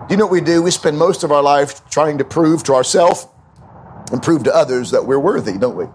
Do 0.07 0.13
you 0.13 0.17
know 0.17 0.25
what 0.25 0.31
we 0.31 0.39
do? 0.41 0.61
We 0.61 0.71
spend 0.71 0.97
most 0.97 1.23
of 1.25 1.33
our 1.33 1.43
life 1.43 1.87
trying 1.89 2.17
to 2.19 2.23
prove 2.23 2.63
to 2.63 2.73
ourselves 2.73 3.27
and 4.09 4.23
prove 4.23 4.43
to 4.43 4.55
others 4.55 4.91
that 4.91 5.05
we're 5.05 5.19
worthy, 5.19 5.57
don't 5.57 5.75
we? 5.75 5.85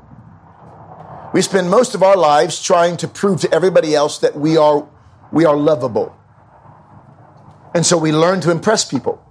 We 1.32 1.40
spend 1.40 1.70
most 1.70 1.94
of 1.94 2.02
our 2.02 2.16
lives 2.16 2.62
trying 2.62 2.98
to 2.98 3.08
prove 3.08 3.40
to 3.40 3.54
everybody 3.54 3.94
else 3.94 4.18
that 4.18 4.36
we 4.36 4.58
are, 4.58 4.86
we 5.32 5.46
are 5.46 5.56
lovable. 5.56 6.14
And 7.74 7.86
so 7.86 7.96
we 7.96 8.12
learn 8.12 8.42
to 8.42 8.50
impress 8.50 8.84
people. 8.84 9.24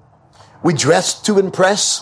We 0.64 0.74
dress 0.74 1.22
to 1.24 1.38
impress. 1.38 2.02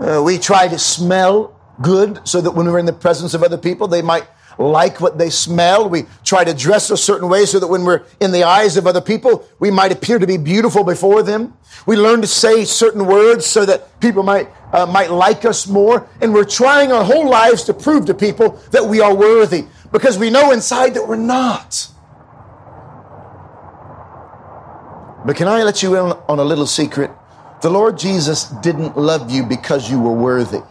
Uh, 0.00 0.22
we 0.24 0.38
try 0.38 0.66
to 0.66 0.78
smell 0.78 1.56
good 1.80 2.26
so 2.26 2.40
that 2.40 2.50
when 2.50 2.66
we're 2.66 2.80
in 2.80 2.86
the 2.86 2.92
presence 2.92 3.32
of 3.32 3.44
other 3.44 3.58
people, 3.58 3.86
they 3.86 4.02
might 4.02 4.26
like 4.58 5.00
what 5.00 5.18
they 5.18 5.30
smell. 5.30 5.88
We 5.88 6.04
try 6.24 6.44
to 6.44 6.54
dress 6.54 6.90
a 6.90 6.96
certain 6.96 7.28
way 7.28 7.46
so 7.46 7.58
that 7.58 7.66
when 7.66 7.84
we're 7.84 8.02
in 8.20 8.32
the 8.32 8.44
eyes 8.44 8.76
of 8.76 8.86
other 8.86 9.00
people, 9.00 9.46
we 9.58 9.70
might 9.70 9.92
appear 9.92 10.18
to 10.18 10.26
be 10.26 10.36
beautiful 10.36 10.84
before 10.84 11.22
them. 11.22 11.54
We 11.86 11.96
learn 11.96 12.20
to 12.20 12.26
say 12.26 12.64
certain 12.64 13.06
words 13.06 13.46
so 13.46 13.66
that 13.66 14.00
people 14.00 14.22
might, 14.22 14.48
uh, 14.72 14.86
might 14.86 15.10
like 15.10 15.44
us 15.44 15.66
more. 15.66 16.08
And 16.20 16.32
we're 16.32 16.44
trying 16.44 16.92
our 16.92 17.04
whole 17.04 17.28
lives 17.28 17.64
to 17.64 17.74
prove 17.74 18.06
to 18.06 18.14
people 18.14 18.60
that 18.70 18.84
we 18.84 19.00
are 19.00 19.14
worthy 19.14 19.66
because 19.90 20.18
we 20.18 20.30
know 20.30 20.52
inside 20.52 20.94
that 20.94 21.06
we're 21.06 21.16
not. 21.16 21.88
But 25.24 25.36
can 25.36 25.46
I 25.46 25.62
let 25.62 25.82
you 25.82 25.94
in 25.94 26.16
on 26.28 26.38
a 26.38 26.44
little 26.44 26.66
secret? 26.66 27.10
The 27.62 27.70
Lord 27.70 27.96
Jesus 27.96 28.44
didn't 28.60 28.96
love 28.96 29.30
you 29.30 29.44
because 29.44 29.88
you 29.88 30.00
were 30.00 30.12
worthy. 30.12 30.62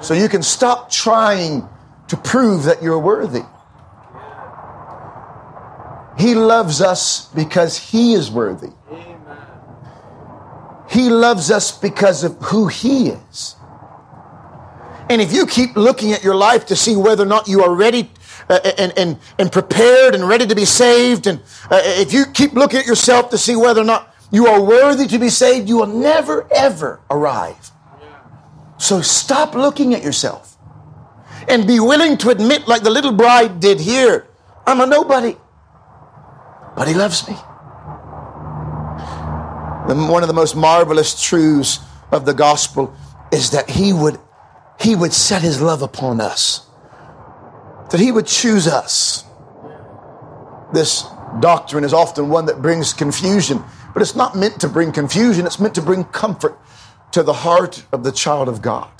So 0.00 0.14
you 0.14 0.28
can 0.28 0.42
stop 0.42 0.90
trying 0.90 1.68
to 2.08 2.16
prove 2.16 2.64
that 2.64 2.82
you're 2.82 2.98
worthy. 2.98 3.42
He 6.18 6.34
loves 6.34 6.80
us 6.80 7.28
because 7.34 7.78
He 7.78 8.14
is 8.14 8.30
worthy. 8.30 8.70
He 10.90 11.08
loves 11.08 11.50
us 11.50 11.70
because 11.70 12.24
of 12.24 12.36
who 12.38 12.66
He 12.66 13.08
is. 13.08 13.54
And 15.08 15.20
if 15.20 15.32
you 15.32 15.46
keep 15.46 15.76
looking 15.76 16.12
at 16.12 16.22
your 16.22 16.34
life 16.34 16.66
to 16.66 16.76
see 16.76 16.96
whether 16.96 17.24
or 17.24 17.26
not 17.26 17.48
you 17.48 17.62
are 17.62 17.74
ready 17.74 18.10
uh, 18.48 18.60
and, 18.78 18.92
and, 18.96 19.18
and 19.38 19.52
prepared 19.52 20.14
and 20.14 20.28
ready 20.28 20.46
to 20.46 20.54
be 20.54 20.64
saved, 20.64 21.26
and 21.26 21.40
uh, 21.70 21.80
if 21.82 22.12
you 22.12 22.26
keep 22.26 22.52
looking 22.52 22.80
at 22.80 22.86
yourself 22.86 23.30
to 23.30 23.38
see 23.38 23.56
whether 23.56 23.80
or 23.80 23.84
not 23.84 24.14
you 24.30 24.46
are 24.46 24.62
worthy 24.62 25.06
to 25.06 25.18
be 25.18 25.28
saved, 25.28 25.68
you 25.68 25.78
will 25.78 25.86
never, 25.86 26.46
ever 26.52 27.00
arrive. 27.10 27.70
So 28.80 29.02
stop 29.02 29.54
looking 29.54 29.92
at 29.92 30.02
yourself 30.02 30.56
and 31.46 31.66
be 31.66 31.78
willing 31.78 32.16
to 32.18 32.30
admit, 32.30 32.66
like 32.66 32.82
the 32.82 32.88
little 32.88 33.12
bride 33.12 33.60
did 33.60 33.78
here, 33.78 34.26
I'm 34.66 34.80
a 34.80 34.86
nobody, 34.86 35.36
but 36.74 36.88
he 36.88 36.94
loves 36.94 37.28
me. 37.28 37.34
One 40.08 40.22
of 40.22 40.28
the 40.28 40.34
most 40.34 40.56
marvelous 40.56 41.22
truths 41.22 41.80
of 42.10 42.24
the 42.24 42.32
gospel 42.32 42.96
is 43.30 43.50
that 43.50 43.68
he 43.68 43.92
would, 43.92 44.18
he 44.80 44.96
would 44.96 45.12
set 45.12 45.42
his 45.42 45.60
love 45.60 45.82
upon 45.82 46.18
us, 46.18 46.66
that 47.90 48.00
he 48.00 48.10
would 48.10 48.26
choose 48.26 48.66
us. 48.66 49.24
This 50.72 51.04
doctrine 51.40 51.84
is 51.84 51.92
often 51.92 52.30
one 52.30 52.46
that 52.46 52.62
brings 52.62 52.94
confusion, 52.94 53.62
but 53.92 54.00
it's 54.00 54.16
not 54.16 54.36
meant 54.36 54.58
to 54.62 54.68
bring 54.68 54.90
confusion, 54.90 55.44
it's 55.44 55.60
meant 55.60 55.74
to 55.74 55.82
bring 55.82 56.04
comfort 56.04 56.58
to 57.12 57.22
the 57.22 57.32
heart 57.32 57.84
of 57.92 58.04
the 58.04 58.12
child 58.12 58.48
of 58.48 58.62
God. 58.62 58.90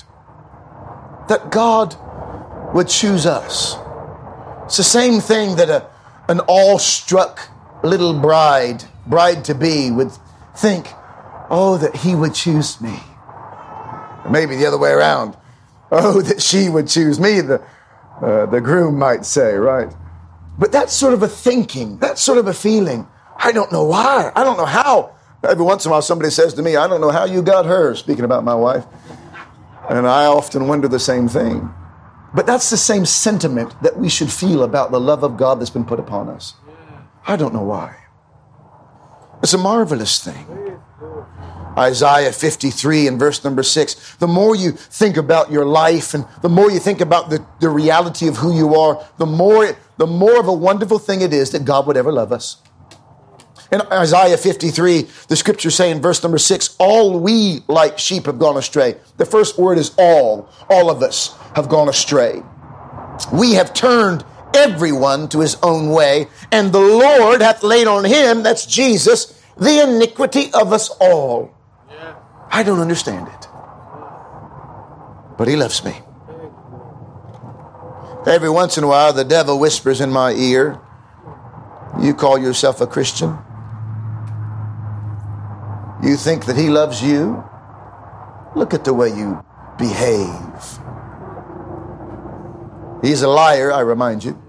That 1.29 1.51
God 1.51 1.97
would 2.75 2.89
choose 2.89 3.27
us. 3.27 3.77
It's 4.65 4.77
the 4.77 4.85
same 4.85 5.21
thing 5.21 5.57
that 5.57 5.69
a, 5.69 5.87
an 6.29 6.41
awestruck 6.41 7.49
little 7.83 8.15
bride, 8.19 8.85
bride 9.07 9.45
to 9.47 9.55
be, 9.55 9.91
would 9.91 10.13
think, 10.57 10.87
oh, 11.51 11.79
that 11.81 11.97
he 11.97 12.15
would 12.15 12.35
choose 12.35 12.81
me. 12.81 12.99
Or 14.25 14.31
maybe 14.31 14.57
the 14.57 14.67
other 14.67 14.79
way 14.79 14.91
around. 14.91 15.37
Oh, 15.93 16.23
that 16.23 16.41
she 16.41 16.69
would 16.69 16.87
choose 16.87 17.19
me, 17.19 17.41
the, 17.41 17.61
uh, 18.23 18.47
the 18.47 18.61
groom 18.61 18.97
might 18.97 19.25
say, 19.25 19.55
right? 19.55 19.93
But 20.57 20.71
that's 20.71 20.93
sort 20.93 21.15
of 21.15 21.25
a 21.25 21.27
thinking, 21.27 21.99
that's 21.99 22.23
sort 22.23 22.39
of 22.39 22.47
a 22.47 22.55
feeling. 22.55 23.09
I 23.37 23.51
don't 23.51 23.73
know 23.73 23.83
why. 23.83 24.31
I 24.37 24.45
don't 24.45 24.57
know 24.57 24.67
how. 24.67 25.17
Every 25.43 25.65
once 25.65 25.85
in 25.85 25.91
a 25.91 25.93
while, 25.93 26.03
somebody 26.03 26.31
says 26.31 26.55
to 26.55 26.63
me, 26.63 26.77
I 26.77 26.87
don't 26.87 27.01
know 27.01 27.11
how 27.11 27.25
you 27.25 27.43
got 27.43 27.65
her, 27.67 27.95
speaking 27.95 28.25
about 28.25 28.45
my 28.45 28.55
wife. 28.55 28.85
And 29.89 30.07
I 30.07 30.27
often 30.27 30.69
wonder 30.69 30.87
the 30.87 31.01
same 31.01 31.29
thing. 31.29 31.73
But 32.35 32.47
that's 32.47 32.71
the 32.71 32.77
same 32.77 33.07
sentiment 33.07 33.75
that 33.83 33.99
we 33.99 34.09
should 34.09 34.31
feel 34.31 34.63
about 34.63 34.91
the 34.91 35.01
love 35.01 35.25
of 35.25 35.37
God 35.37 35.61
that's 35.61 35.71
been 35.71 35.85
put 35.85 35.99
upon 35.99 36.29
us. 36.29 36.55
I 37.27 37.37
don't 37.37 37.53
know 37.53 37.63
why. 37.63 37.97
It's 39.43 39.55
a 39.55 39.59
marvelous 39.59 40.23
thing. 40.23 40.79
Isaiah 41.77 42.33
53 42.33 43.07
and 43.07 43.19
verse 43.19 43.43
number 43.43 43.63
6. 43.63 44.17
The 44.17 44.27
more 44.27 44.55
you 44.55 44.73
think 44.73 45.17
about 45.17 45.51
your 45.51 45.65
life 45.65 46.15
and 46.15 46.27
the 46.43 46.49
more 46.49 46.71
you 46.71 46.79
think 46.79 47.01
about 47.01 47.31
the, 47.31 47.45
the 47.61 47.71
reality 47.71 48.29
of 48.29 48.37
who 48.37 48.55
you 48.55 48.75
are, 48.75 49.05
the 49.19 49.27
more, 49.27 49.77
the 49.97 50.07
more 50.07 50.39
of 50.39 50.47
a 50.47 50.53
wonderful 50.53 50.99
thing 50.99 51.23
it 51.23 51.33
is 51.33 51.51
that 51.51 51.65
God 51.65 51.87
would 51.87 51.97
ever 51.97 52.13
love 52.13 52.33
us. 52.33 52.59
In 53.73 53.81
Isaiah 53.93 54.37
53, 54.37 55.07
the 55.29 55.37
scriptures 55.37 55.77
say 55.77 55.91
in 55.91 56.01
verse 56.01 56.23
number 56.23 56.39
six, 56.39 56.75
all 56.79 57.21
we 57.21 57.61
like 57.69 57.99
sheep 57.99 58.27
have 58.27 58.39
gone 58.39 58.57
astray. 58.57 58.97
The 59.17 59.27
first 59.27 59.59
word 59.59 59.79
is 59.79 59.93
all. 59.97 60.49
All 60.69 60.91
of 60.91 61.03
us 61.03 61.37
have 61.55 61.69
gone 61.69 61.89
astray. 61.89 62.43
We 63.33 63.53
have 63.53 63.73
turned 63.73 64.25
everyone 64.55 65.29
to 65.29 65.41
his 65.41 65.57
own 65.63 65.91
way, 65.91 66.27
and 66.51 66.73
the 66.73 66.81
Lord 66.81 67.41
hath 67.43 67.63
laid 67.63 67.87
on 67.87 68.05
him, 68.05 68.43
that's 68.43 68.67
Jesus, 68.67 69.41
the 69.57 69.83
iniquity 69.85 70.53
of 70.53 70.73
us 70.73 70.91
all. 71.01 71.55
Yeah. 71.89 72.17
I 72.51 72.65
don't 72.65 72.81
understand 72.81 73.29
it. 73.29 73.49
But 75.39 75.47
he 75.47 75.55
loves 75.55 75.85
me. 75.85 75.95
Every 78.27 78.51
once 78.51 78.77
in 78.77 78.85
a 78.85 78.89
while, 78.89 79.13
the 79.13 79.25
devil 79.25 79.59
whispers 79.59 80.01
in 80.01 80.11
my 80.11 80.33
ear, 80.33 80.81
You 82.01 82.15
call 82.15 82.39
yourself 82.39 82.81
a 82.81 82.87
Christian? 82.87 83.39
You 86.03 86.17
think 86.17 86.47
that 86.47 86.57
He 86.57 86.69
loves 86.69 87.03
you? 87.03 87.45
Look 88.55 88.75
at 88.75 88.85
the 88.85 88.95
way 88.95 89.09
you 89.09 89.45
behave. 89.79 90.79
He's 93.03 93.23
a 93.23 93.29
liar, 93.29 93.73
I 93.73 93.81
remind 93.81 94.25
you. 94.25 94.41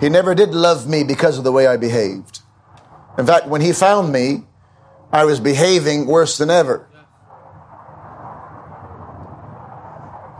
He 0.00 0.08
never 0.08 0.34
did 0.34 0.54
love 0.54 0.88
me 0.88 1.04
because 1.04 1.38
of 1.38 1.44
the 1.44 1.52
way 1.52 1.66
I 1.66 1.76
behaved. 1.76 2.40
In 3.18 3.26
fact, 3.26 3.46
when 3.46 3.60
he 3.60 3.72
found 3.72 4.12
me, 4.12 4.44
I 5.12 5.24
was 5.24 5.38
behaving 5.38 6.06
worse 6.06 6.38
than 6.38 6.50
ever. 6.50 6.88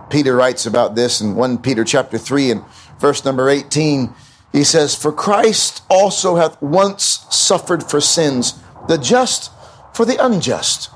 Peter 0.09 0.35
writes 0.35 0.67
about 0.67 0.95
this 0.95 1.21
in 1.21 1.35
1 1.35 1.59
Peter 1.59 1.85
chapter 1.85 2.19
3 2.19 2.51
and 2.51 2.65
verse 2.99 3.25
number 3.25 3.49
18. 3.49 4.13
He 4.53 4.65
says, 4.65 4.95
For 4.95 5.13
Christ 5.13 5.83
also 5.89 6.37
hath 6.37 6.61
once 6.61 7.27
suffered 7.31 7.83
for 7.83 8.01
sins, 8.01 8.61
the 8.89 8.99
just 8.99 9.51
for 9.95 10.05
the 10.05 10.25
unjust, 10.25 10.91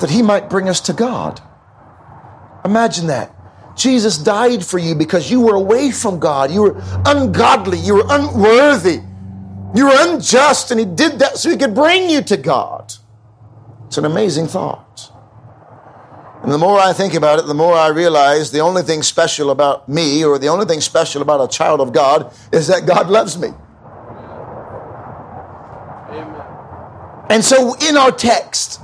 that 0.00 0.10
he 0.10 0.22
might 0.22 0.50
bring 0.50 0.68
us 0.68 0.80
to 0.82 0.92
God. 0.92 1.40
Imagine 2.64 3.06
that. 3.08 3.34
Jesus 3.76 4.18
died 4.18 4.64
for 4.64 4.78
you 4.78 4.94
because 4.94 5.30
you 5.30 5.40
were 5.40 5.54
away 5.54 5.90
from 5.90 6.18
God. 6.18 6.50
You 6.50 6.62
were 6.62 6.82
ungodly. 7.06 7.78
You 7.78 7.94
were 7.94 8.06
unworthy. 8.08 9.00
You 9.74 9.86
were 9.86 9.96
unjust, 10.12 10.70
and 10.70 10.78
he 10.78 10.86
did 10.86 11.18
that 11.20 11.38
so 11.38 11.48
he 11.50 11.56
could 11.56 11.74
bring 11.74 12.10
you 12.10 12.20
to 12.22 12.36
God. 12.36 12.92
It's 13.86 13.96
an 13.96 14.04
amazing 14.04 14.48
thought. 14.48 15.10
And 16.42 16.52
the 16.52 16.58
more 16.58 16.78
I 16.78 16.92
think 16.92 17.14
about 17.14 17.38
it, 17.38 17.46
the 17.46 17.54
more 17.54 17.74
I 17.74 17.86
realize 17.88 18.50
the 18.50 18.60
only 18.60 18.82
thing 18.82 19.02
special 19.02 19.50
about 19.50 19.88
me 19.88 20.24
or 20.24 20.38
the 20.38 20.48
only 20.48 20.66
thing 20.66 20.80
special 20.80 21.22
about 21.22 21.40
a 21.40 21.48
child 21.48 21.80
of 21.80 21.92
God 21.92 22.34
is 22.52 22.66
that 22.66 22.84
God 22.84 23.08
loves 23.08 23.38
me. 23.38 23.48
Amen. 26.08 26.42
And 27.28 27.44
so 27.44 27.74
in 27.74 27.96
our 27.96 28.12
text, 28.12 28.80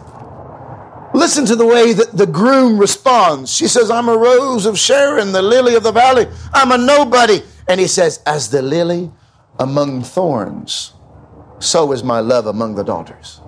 listen 1.15 1.45
to 1.47 1.57
the 1.57 1.67
way 1.67 1.93
that 1.93 2.17
the 2.17 2.27
groom 2.27 2.79
responds. 2.79 3.53
She 3.53 3.69
says, 3.69 3.91
I'm 3.91 4.09
a 4.09 4.17
rose 4.17 4.67
of 4.67 4.79
Sharon, 4.79 5.33
the 5.33 5.43
lily 5.43 5.75
of 5.75 5.83
the 5.83 5.93
valley. 5.93 6.27
I'm 6.55 6.73
a 6.73 6.79
nobody. 6.79 7.43
And 7.69 7.81
he 7.81 7.87
says, 7.87 8.23
As 8.27 8.51
the 8.51 8.63
lily 8.63 9.11
among 9.59 10.03
thorns, 10.03 10.95
so 11.59 11.93
is 11.93 12.03
my 12.03 12.21
love 12.21 12.47
among 12.47 12.77
the 12.77 12.85
daughters 12.85 13.41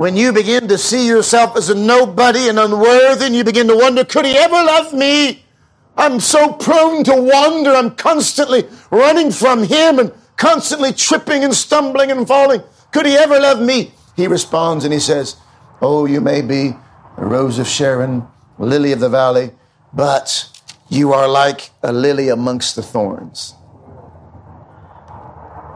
when 0.00 0.16
you 0.16 0.32
begin 0.32 0.66
to 0.66 0.78
see 0.78 1.06
yourself 1.06 1.56
as 1.56 1.68
a 1.68 1.74
nobody 1.74 2.48
and 2.48 2.58
unworthy, 2.58 3.26
and 3.26 3.36
you 3.36 3.44
begin 3.44 3.68
to 3.68 3.76
wonder, 3.76 4.02
could 4.02 4.24
he 4.24 4.34
ever 4.34 4.54
love 4.54 4.94
me? 4.94 5.44
I'm 5.94 6.20
so 6.20 6.54
prone 6.54 7.04
to 7.04 7.14
wander. 7.14 7.72
I'm 7.72 7.94
constantly 7.96 8.64
running 8.90 9.30
from 9.30 9.62
him 9.62 9.98
and 9.98 10.10
constantly 10.40 10.92
tripping 10.92 11.44
and 11.44 11.54
stumbling 11.54 12.10
and 12.10 12.26
falling. 12.26 12.62
Could 12.92 13.06
he 13.06 13.14
ever 13.14 13.38
love 13.38 13.60
me? 13.60 13.92
He 14.16 14.26
responds 14.26 14.84
and 14.84 14.92
he 14.92 14.98
says, 14.98 15.36
Oh, 15.80 16.06
you 16.06 16.20
may 16.20 16.40
be 16.40 16.72
a 17.16 17.24
rose 17.24 17.58
of 17.58 17.68
Sharon, 17.68 18.26
lily 18.58 18.92
of 18.92 19.00
the 19.00 19.08
valley, 19.08 19.52
but 19.92 20.48
you 20.88 21.12
are 21.12 21.28
like 21.28 21.70
a 21.82 21.92
lily 21.92 22.30
amongst 22.30 22.74
the 22.74 22.82
thorns. 22.82 23.54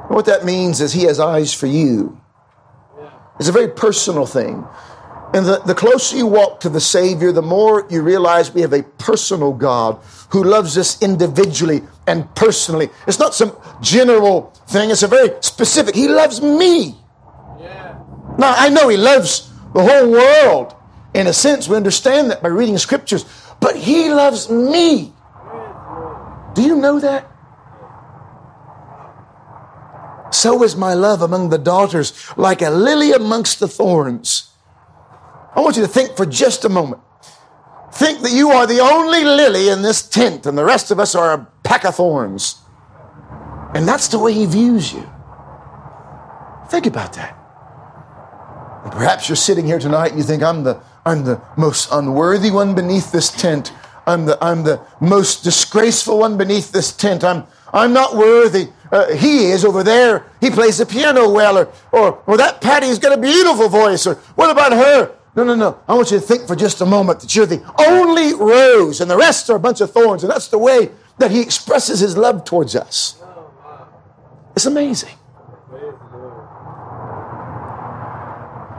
What 0.09 0.27
that 0.27 0.45
means 0.45 0.81
is 0.81 0.93
he 0.93 1.05
has 1.05 1.21
eyes 1.21 1.53
for 1.53 1.67
you. 1.67 2.21
It's 3.39 3.49
a 3.49 3.53
very 3.53 3.69
personal 3.69 4.27
thing. 4.27 4.67
And 5.35 5.45
the, 5.47 5.59
the 5.67 5.75
closer 5.75 6.17
you 6.17 6.29
walk 6.29 6.61
to 6.61 6.69
the 6.69 6.81
Savior, 6.81 7.33
the 7.33 7.43
more 7.43 7.89
you 7.91 8.03
realize 8.03 8.55
we 8.55 8.61
have 8.61 8.73
a 8.73 8.85
personal 8.85 9.53
God 9.53 10.01
who 10.29 10.45
loves 10.45 10.79
us 10.79 11.03
individually 11.03 11.83
and 12.07 12.33
personally. 12.37 12.89
It's 13.09 13.19
not 13.19 13.35
some 13.35 13.57
general 13.83 14.53
thing, 14.69 14.91
it's 14.91 15.03
a 15.03 15.09
very 15.09 15.31
specific. 15.41 15.97
He 15.97 16.07
loves 16.07 16.41
me. 16.41 16.97
Yeah. 17.59 17.99
Now, 18.39 18.55
I 18.57 18.69
know 18.69 18.89
He 18.89 18.97
loves 18.97 19.51
the 19.75 19.83
whole 19.83 20.09
world. 20.09 20.73
In 21.15 21.27
a 21.27 21.33
sense, 21.33 21.69
we 21.69 21.77
understand 21.77 22.31
that 22.31 22.41
by 22.41 22.49
reading 22.49 22.79
scriptures, 22.79 23.25
but 23.59 23.75
He 23.75 24.11
loves 24.11 24.49
me. 24.49 25.13
Do 26.55 26.63
you 26.63 26.77
know 26.77 27.01
that? 27.01 27.29
So 30.33 30.63
is 30.63 30.77
my 30.77 30.95
love 30.95 31.23
among 31.23 31.49
the 31.49 31.59
daughters, 31.59 32.13
like 32.37 32.63
a 32.63 32.71
lily 32.71 33.11
amongst 33.11 33.59
the 33.59 33.67
thorns. 33.67 34.54
I 35.55 35.61
want 35.61 35.77
you 35.77 35.83
to 35.83 35.89
think 35.89 36.17
for 36.17 36.27
just 36.27 36.65
a 36.65 36.69
moment. 36.69 37.01
Think 37.93 38.23
that 38.23 38.33
you 38.33 38.51
are 38.51 38.67
the 38.67 38.81
only 38.81 39.25
lily 39.25 39.69
in 39.69 39.83
this 39.83 40.03
tent, 40.03 40.47
and 40.47 40.59
the 40.59 40.65
rest 40.65 40.91
of 40.91 40.99
us 40.99 41.15
are 41.15 41.33
a 41.33 41.49
pack 41.63 41.85
of 41.85 41.95
thorns. 41.95 42.57
And 43.75 43.87
that's 43.87 44.09
the 44.09 44.19
way 44.19 44.33
he 44.33 44.47
views 44.47 44.93
you. 44.93 45.09
Think 46.69 46.87
about 46.87 47.13
that. 47.15 47.39
And 48.85 48.93
perhaps 48.93 49.29
you're 49.29 49.37
sitting 49.37 49.65
here 49.65 49.79
tonight 49.79 50.11
and 50.11 50.19
you 50.19 50.25
think, 50.25 50.43
I'm 50.43 50.65
the, 50.65 50.81
I'm 51.07 51.25
the 51.25 51.41
most 51.57 51.89
unworthy 51.93 52.51
one 52.51 52.75
beneath 52.75 53.13
this 53.13 53.31
tent. 53.31 53.73
I'm 54.07 54.27
the, 54.27 54.43
I'm 54.43 54.65
the 54.65 54.81
most 55.01 55.43
disgraceful 55.45 56.19
one 56.19 56.37
beneath 56.37 56.73
this 56.73 56.93
tent. 56.93 57.25
I'm, 57.25 57.45
I'm 57.73 57.93
not 57.93 58.17
worthy. 58.17 58.69
Uh, 58.93 59.13
he 59.13 59.51
is 59.51 59.65
over 59.65 59.83
there. 59.83 60.27
He 60.41 60.51
plays 60.51 60.79
the 60.79 60.87
piano 60.87 61.31
well, 61.31 61.59
or, 61.59 61.73
or, 61.91 62.23
or 62.27 62.37
that 62.37 62.61
Patty's 62.61 62.99
got 62.99 63.17
a 63.17 63.21
beautiful 63.21 63.69
voice, 63.69 64.07
or 64.07 64.17
what 64.37 64.51
about 64.51 64.73
her? 64.73 65.17
No, 65.37 65.43
no, 65.43 65.55
no. 65.55 65.81
I 65.89 65.95
want 65.95 66.11
you 66.11 66.21
to 66.21 66.25
think 66.25 66.47
for 66.47 66.55
just 66.55 66.81
a 66.81 66.87
moment 66.87 67.21
that 67.21 67.35
you're 67.35 67.47
the 67.47 67.63
only 67.79 68.35
rose, 68.35 69.01
and 69.01 69.11
the 69.11 69.17
rest 69.17 69.51
are 69.51 69.57
a 69.57 69.61
bunch 69.61 69.81
of 69.81 69.91
thorns, 69.91 70.23
and 70.23 70.31
that's 70.31 70.49
the 70.49 70.59
way 70.59 70.91
that 71.19 71.31
he 71.31 71.41
expresses 71.41 72.01
his 72.01 72.17
love 72.17 72.45
towards 72.45 72.77
us. 72.77 73.21
It's 74.55 74.67
amazing. 74.67 75.17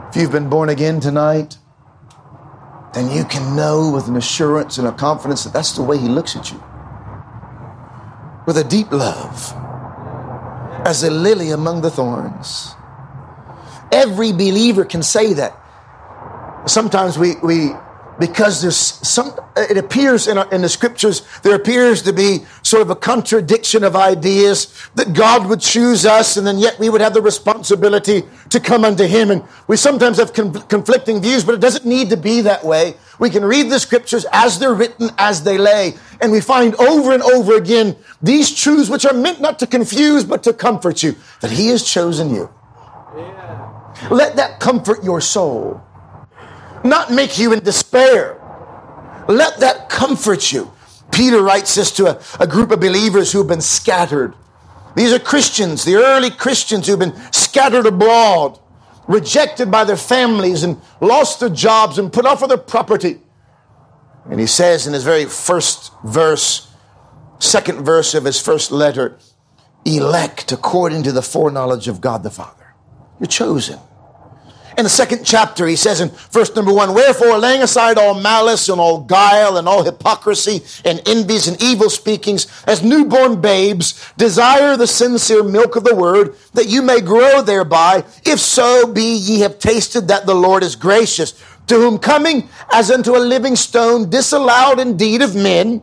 If 0.08 0.16
you've 0.16 0.32
been 0.32 0.48
born 0.48 0.70
again 0.70 1.00
tonight, 1.00 1.58
then 2.94 3.10
you 3.10 3.24
can 3.24 3.54
know 3.54 3.90
with 3.90 4.08
an 4.08 4.16
assurance 4.16 4.78
and 4.78 4.88
a 4.88 4.92
confidence 4.92 5.44
that 5.44 5.52
that's 5.52 5.72
the 5.72 5.82
way 5.82 5.98
he 5.98 6.08
looks 6.08 6.34
at 6.34 6.50
you 6.50 6.62
with 8.46 8.56
a 8.56 8.64
deep 8.64 8.90
love 8.92 9.52
as 10.86 11.02
a 11.02 11.10
lily 11.10 11.50
among 11.50 11.82
the 11.82 11.90
thorns. 11.90 12.74
Every 13.92 14.32
believer 14.32 14.84
can 14.84 15.02
say 15.02 15.34
that. 15.34 15.54
Sometimes 16.66 17.16
we, 17.18 17.36
we 17.42 17.72
because 18.18 18.62
there's 18.62 18.76
some, 18.76 19.32
it 19.56 19.76
appears 19.76 20.26
in, 20.26 20.38
in 20.52 20.62
the 20.62 20.68
scriptures, 20.68 21.26
there 21.42 21.54
appears 21.54 22.02
to 22.02 22.12
be 22.12 22.40
sort 22.62 22.82
of 22.82 22.90
a 22.90 22.96
contradiction 22.96 23.84
of 23.84 23.94
ideas 23.94 24.72
that 24.94 25.12
God 25.12 25.48
would 25.48 25.60
choose 25.60 26.06
us 26.06 26.36
and 26.36 26.46
then 26.46 26.58
yet 26.58 26.78
we 26.78 26.88
would 26.88 27.00
have 27.00 27.14
the 27.14 27.20
responsibility 27.20 28.22
to 28.50 28.60
come 28.60 28.84
unto 28.84 29.04
Him. 29.04 29.30
And 29.30 29.44
we 29.66 29.76
sometimes 29.76 30.18
have 30.18 30.32
con- 30.32 30.52
conflicting 30.62 31.20
views, 31.20 31.44
but 31.44 31.54
it 31.54 31.60
doesn't 31.60 31.84
need 31.84 32.10
to 32.10 32.16
be 32.16 32.40
that 32.42 32.64
way. 32.64 32.94
We 33.18 33.30
can 33.30 33.44
read 33.44 33.70
the 33.70 33.78
scriptures 33.78 34.26
as 34.32 34.58
they're 34.58 34.74
written, 34.74 35.10
as 35.18 35.42
they 35.42 35.58
lay. 35.58 35.94
And 36.20 36.32
we 36.32 36.40
find 36.40 36.74
over 36.76 37.12
and 37.12 37.22
over 37.22 37.56
again 37.56 37.96
these 38.22 38.54
truths 38.54 38.90
which 38.90 39.06
are 39.06 39.14
meant 39.14 39.40
not 39.40 39.58
to 39.60 39.66
confuse, 39.66 40.24
but 40.24 40.42
to 40.44 40.52
comfort 40.52 41.02
you, 41.02 41.16
that 41.40 41.50
He 41.50 41.68
has 41.68 41.82
chosen 41.82 42.34
you. 42.34 42.50
Yeah. 43.16 44.08
Let 44.10 44.36
that 44.36 44.60
comfort 44.60 45.02
your 45.02 45.20
soul 45.20 45.85
not 46.86 47.10
make 47.10 47.38
you 47.38 47.52
in 47.52 47.60
despair. 47.60 48.40
Let 49.28 49.60
that 49.60 49.88
comfort 49.88 50.52
you. 50.52 50.70
Peter 51.12 51.42
writes 51.42 51.74
this 51.74 51.90
to 51.92 52.06
a, 52.06 52.42
a 52.42 52.46
group 52.46 52.70
of 52.70 52.80
believers 52.80 53.32
who've 53.32 53.46
been 53.46 53.60
scattered. 53.60 54.34
These 54.94 55.12
are 55.12 55.18
Christians, 55.18 55.84
the 55.84 55.96
early 55.96 56.30
Christians 56.30 56.86
who've 56.86 56.98
been 56.98 57.16
scattered 57.32 57.86
abroad, 57.86 58.58
rejected 59.06 59.70
by 59.70 59.84
their 59.84 59.96
families 59.96 60.62
and 60.62 60.80
lost 61.00 61.40
their 61.40 61.48
jobs 61.48 61.98
and 61.98 62.12
put 62.12 62.26
off 62.26 62.42
of 62.42 62.48
their 62.48 62.58
property. 62.58 63.20
And 64.30 64.40
he 64.40 64.46
says 64.46 64.86
in 64.86 64.92
his 64.92 65.04
very 65.04 65.26
first 65.26 65.92
verse, 66.02 66.72
second 67.38 67.84
verse 67.84 68.14
of 68.14 68.24
his 68.24 68.40
first 68.40 68.72
letter, 68.72 69.18
elect 69.84 70.50
according 70.50 71.04
to 71.04 71.12
the 71.12 71.22
foreknowledge 71.22 71.88
of 71.88 72.00
God 72.00 72.22
the 72.22 72.30
Father. 72.30 72.74
You're 73.20 73.28
chosen. 73.28 73.78
In 74.76 74.84
the 74.84 74.90
second 74.90 75.24
chapter, 75.24 75.66
he 75.66 75.74
says 75.74 76.02
in 76.02 76.10
verse 76.30 76.54
number 76.54 76.72
one, 76.72 76.92
Wherefore, 76.92 77.38
laying 77.38 77.62
aside 77.62 77.96
all 77.96 78.20
malice 78.20 78.68
and 78.68 78.78
all 78.78 79.00
guile 79.00 79.56
and 79.56 79.66
all 79.66 79.82
hypocrisy 79.82 80.60
and 80.84 81.00
envies 81.08 81.48
and 81.48 81.60
evil 81.62 81.88
speakings, 81.88 82.46
as 82.66 82.82
newborn 82.82 83.40
babes, 83.40 84.12
desire 84.18 84.76
the 84.76 84.86
sincere 84.86 85.42
milk 85.42 85.76
of 85.76 85.84
the 85.84 85.94
word, 85.94 86.36
that 86.52 86.68
you 86.68 86.82
may 86.82 87.00
grow 87.00 87.40
thereby, 87.40 88.04
if 88.26 88.38
so 88.38 88.86
be 88.86 89.16
ye 89.16 89.40
have 89.40 89.58
tasted 89.58 90.08
that 90.08 90.26
the 90.26 90.34
Lord 90.34 90.62
is 90.62 90.76
gracious, 90.76 91.32
to 91.68 91.76
whom 91.76 91.98
coming 91.98 92.48
as 92.70 92.90
unto 92.90 93.16
a 93.16 93.18
living 93.18 93.56
stone, 93.56 94.10
disallowed 94.10 94.78
indeed 94.78 95.22
of 95.22 95.34
men, 95.34 95.82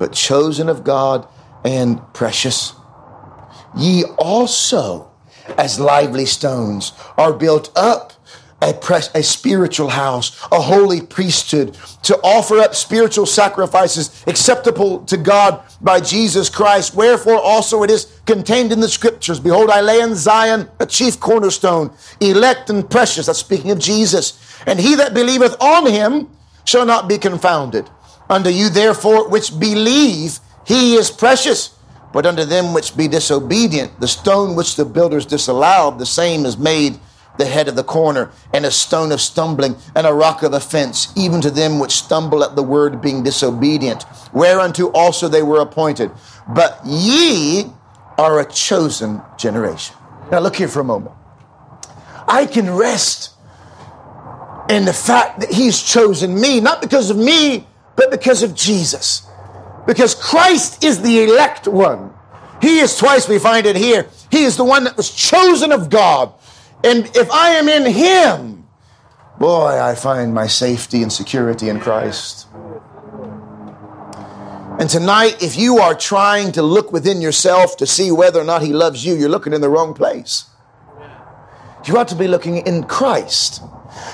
but 0.00 0.12
chosen 0.12 0.68
of 0.68 0.82
God 0.82 1.28
and 1.64 2.00
precious. 2.12 2.74
Ye 3.76 4.02
also, 4.18 5.11
as 5.58 5.80
lively 5.80 6.26
stones, 6.26 6.92
are 7.16 7.32
built 7.32 7.70
up 7.76 8.12
a, 8.62 8.72
pres- 8.72 9.10
a 9.14 9.22
spiritual 9.22 9.88
house, 9.88 10.40
a 10.52 10.60
holy 10.60 11.02
priesthood, 11.02 11.76
to 12.02 12.16
offer 12.18 12.58
up 12.58 12.74
spiritual 12.74 13.26
sacrifices 13.26 14.22
acceptable 14.26 15.04
to 15.04 15.16
God 15.16 15.62
by 15.80 16.00
Jesus 16.00 16.48
Christ. 16.48 16.94
Wherefore 16.94 17.40
also 17.40 17.82
it 17.82 17.90
is 17.90 18.20
contained 18.24 18.72
in 18.72 18.80
the 18.80 18.88
scriptures 18.88 19.40
Behold, 19.40 19.70
I 19.70 19.80
lay 19.80 20.00
in 20.00 20.14
Zion 20.14 20.70
a 20.78 20.86
chief 20.86 21.18
cornerstone, 21.18 21.90
elect 22.20 22.70
and 22.70 22.88
precious. 22.88 23.26
That's 23.26 23.40
speaking 23.40 23.72
of 23.72 23.78
Jesus. 23.78 24.38
And 24.66 24.78
he 24.78 24.94
that 24.94 25.12
believeth 25.12 25.60
on 25.60 25.86
him 25.86 26.28
shall 26.64 26.86
not 26.86 27.08
be 27.08 27.18
confounded. 27.18 27.90
Unto 28.30 28.50
you, 28.50 28.68
therefore, 28.68 29.28
which 29.28 29.58
believe, 29.58 30.38
he 30.64 30.94
is 30.94 31.10
precious. 31.10 31.76
But 32.12 32.26
unto 32.26 32.44
them 32.44 32.74
which 32.74 32.96
be 32.96 33.08
disobedient, 33.08 33.98
the 34.00 34.08
stone 34.08 34.54
which 34.54 34.76
the 34.76 34.84
builders 34.84 35.26
disallowed, 35.26 35.98
the 35.98 36.06
same 36.06 36.44
is 36.44 36.58
made 36.58 36.98
the 37.38 37.46
head 37.46 37.68
of 37.68 37.76
the 37.76 37.84
corner, 37.84 38.30
and 38.52 38.66
a 38.66 38.70
stone 38.70 39.10
of 39.10 39.20
stumbling, 39.20 39.76
and 39.96 40.06
a 40.06 40.12
rock 40.12 40.42
of 40.42 40.52
offense, 40.52 41.12
even 41.16 41.40
to 41.40 41.50
them 41.50 41.78
which 41.78 41.92
stumble 41.92 42.44
at 42.44 42.56
the 42.56 42.62
word 42.62 43.00
being 43.00 43.22
disobedient, 43.22 44.04
whereunto 44.34 44.90
also 44.92 45.28
they 45.28 45.42
were 45.42 45.60
appointed. 45.60 46.10
But 46.48 46.80
ye 46.84 47.64
are 48.18 48.40
a 48.40 48.44
chosen 48.44 49.22
generation. 49.38 49.96
Now 50.30 50.40
look 50.40 50.56
here 50.56 50.68
for 50.68 50.80
a 50.80 50.84
moment. 50.84 51.14
I 52.28 52.46
can 52.46 52.70
rest 52.70 53.30
in 54.68 54.84
the 54.84 54.92
fact 54.92 55.40
that 55.40 55.52
he's 55.52 55.82
chosen 55.82 56.38
me, 56.38 56.60
not 56.60 56.80
because 56.80 57.10
of 57.10 57.16
me, 57.16 57.66
but 57.96 58.10
because 58.10 58.42
of 58.42 58.54
Jesus. 58.54 59.26
Because 59.86 60.14
Christ 60.14 60.84
is 60.84 61.02
the 61.02 61.24
elect 61.24 61.66
one. 61.66 62.12
He 62.60 62.78
is 62.78 62.96
twice, 62.96 63.28
we 63.28 63.38
find 63.38 63.66
it 63.66 63.76
here. 63.76 64.06
He 64.30 64.44
is 64.44 64.56
the 64.56 64.64
one 64.64 64.84
that 64.84 64.96
was 64.96 65.10
chosen 65.10 65.72
of 65.72 65.90
God. 65.90 66.32
And 66.84 67.10
if 67.16 67.30
I 67.30 67.50
am 67.50 67.68
in 67.68 67.92
Him, 67.92 68.68
boy, 69.38 69.80
I 69.80 69.94
find 69.94 70.32
my 70.32 70.46
safety 70.46 71.02
and 71.02 71.12
security 71.12 71.68
in 71.68 71.80
Christ. 71.80 72.46
And 74.78 74.88
tonight, 74.88 75.42
if 75.42 75.56
you 75.56 75.78
are 75.78 75.94
trying 75.94 76.52
to 76.52 76.62
look 76.62 76.92
within 76.92 77.20
yourself 77.20 77.76
to 77.76 77.86
see 77.86 78.10
whether 78.10 78.40
or 78.40 78.44
not 78.44 78.62
He 78.62 78.72
loves 78.72 79.04
you, 79.04 79.14
you're 79.14 79.28
looking 79.28 79.52
in 79.52 79.60
the 79.60 79.68
wrong 79.68 79.92
place. 79.92 80.46
You 81.86 81.98
ought 81.98 82.08
to 82.08 82.14
be 82.14 82.28
looking 82.28 82.58
in 82.58 82.84
Christ. 82.84 83.60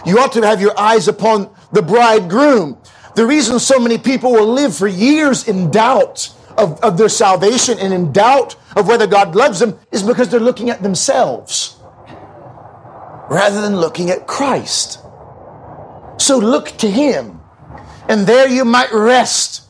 You 0.05 0.19
ought 0.19 0.33
to 0.33 0.43
have 0.43 0.61
your 0.61 0.79
eyes 0.79 1.07
upon 1.07 1.51
the 1.71 1.83
bridegroom. 1.83 2.79
The 3.15 3.27
reason 3.27 3.59
so 3.59 3.79
many 3.79 3.99
people 3.99 4.33
will 4.33 4.53
live 4.53 4.77
for 4.77 4.87
years 4.87 5.47
in 5.49 5.71
doubt 5.71 6.33
of, 6.57 6.81
of 6.81 6.99
their 6.99 7.09
salvation 7.09 7.79
and 7.79 7.93
in 7.95 8.13
doubt 8.13 8.57
of 8.77 8.89
whether 8.89 9.07
God 9.07 9.35
loves 9.35 9.61
them 9.61 9.79
is 9.93 10.03
because 10.03 10.29
they're 10.29 10.41
looking 10.41 10.71
at 10.71 10.83
themselves 10.83 11.79
rather 13.31 13.61
than 13.61 13.77
looking 13.77 14.11
at 14.11 14.27
Christ. 14.27 15.01
So 16.19 16.39
look 16.39 16.69
to 16.79 16.91
Him, 16.91 17.41
and 18.09 18.27
there 18.27 18.49
you 18.49 18.65
might 18.65 18.93
rest 18.93 19.67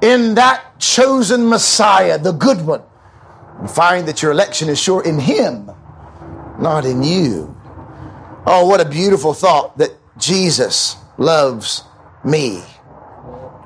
in 0.00 0.34
that 0.36 0.78
chosen 0.78 1.48
Messiah, 1.48 2.18
the 2.18 2.32
good 2.32 2.64
one, 2.64 2.82
and 3.58 3.70
find 3.70 4.06
that 4.06 4.22
your 4.22 4.30
election 4.30 4.68
is 4.68 4.78
sure 4.80 5.02
in 5.02 5.18
Him, 5.18 5.70
not 6.58 6.84
in 6.84 7.02
you. 7.02 7.56
Oh, 8.46 8.66
what 8.66 8.80
a 8.80 8.88
beautiful 8.88 9.34
thought 9.34 9.78
that 9.78 9.92
Jesus 10.18 10.96
loves 11.16 11.82
me. 12.24 12.62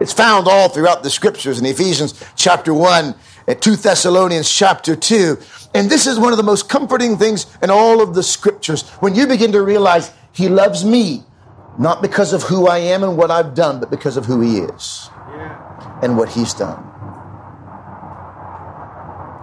It's 0.02 0.12
found 0.12 0.48
all 0.48 0.68
throughout 0.68 1.04
the 1.04 1.10
scriptures 1.10 1.60
in 1.60 1.64
Ephesians 1.64 2.20
chapter 2.34 2.74
1 2.74 3.14
and 3.46 3.62
2 3.62 3.76
Thessalonians 3.76 4.50
chapter 4.50 4.96
2. 4.96 5.38
And 5.76 5.88
this 5.88 6.08
is 6.08 6.18
one 6.18 6.32
of 6.32 6.38
the 6.38 6.42
most 6.42 6.68
comforting 6.68 7.16
things 7.16 7.46
in 7.62 7.70
all 7.70 8.02
of 8.02 8.12
the 8.12 8.22
scriptures 8.24 8.82
when 8.98 9.14
you 9.14 9.28
begin 9.28 9.52
to 9.52 9.62
realize 9.62 10.10
He 10.32 10.48
loves 10.48 10.84
me, 10.84 11.22
not 11.78 12.02
because 12.02 12.32
of 12.32 12.42
who 12.42 12.66
I 12.66 12.78
am 12.78 13.04
and 13.04 13.16
what 13.16 13.30
I've 13.30 13.54
done, 13.54 13.78
but 13.78 13.92
because 13.92 14.16
of 14.16 14.24
who 14.24 14.40
He 14.40 14.58
is 14.58 15.08
and 16.02 16.16
what 16.18 16.30
He's 16.30 16.52
done. 16.52 16.82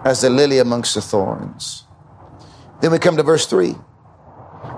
As 0.04 0.20
the 0.20 0.30
lily 0.30 0.60
amongst 0.60 0.94
the 0.94 1.02
thorns. 1.02 1.86
Then 2.82 2.92
we 2.92 3.00
come 3.00 3.16
to 3.16 3.24
verse 3.24 3.46
3. 3.46 3.76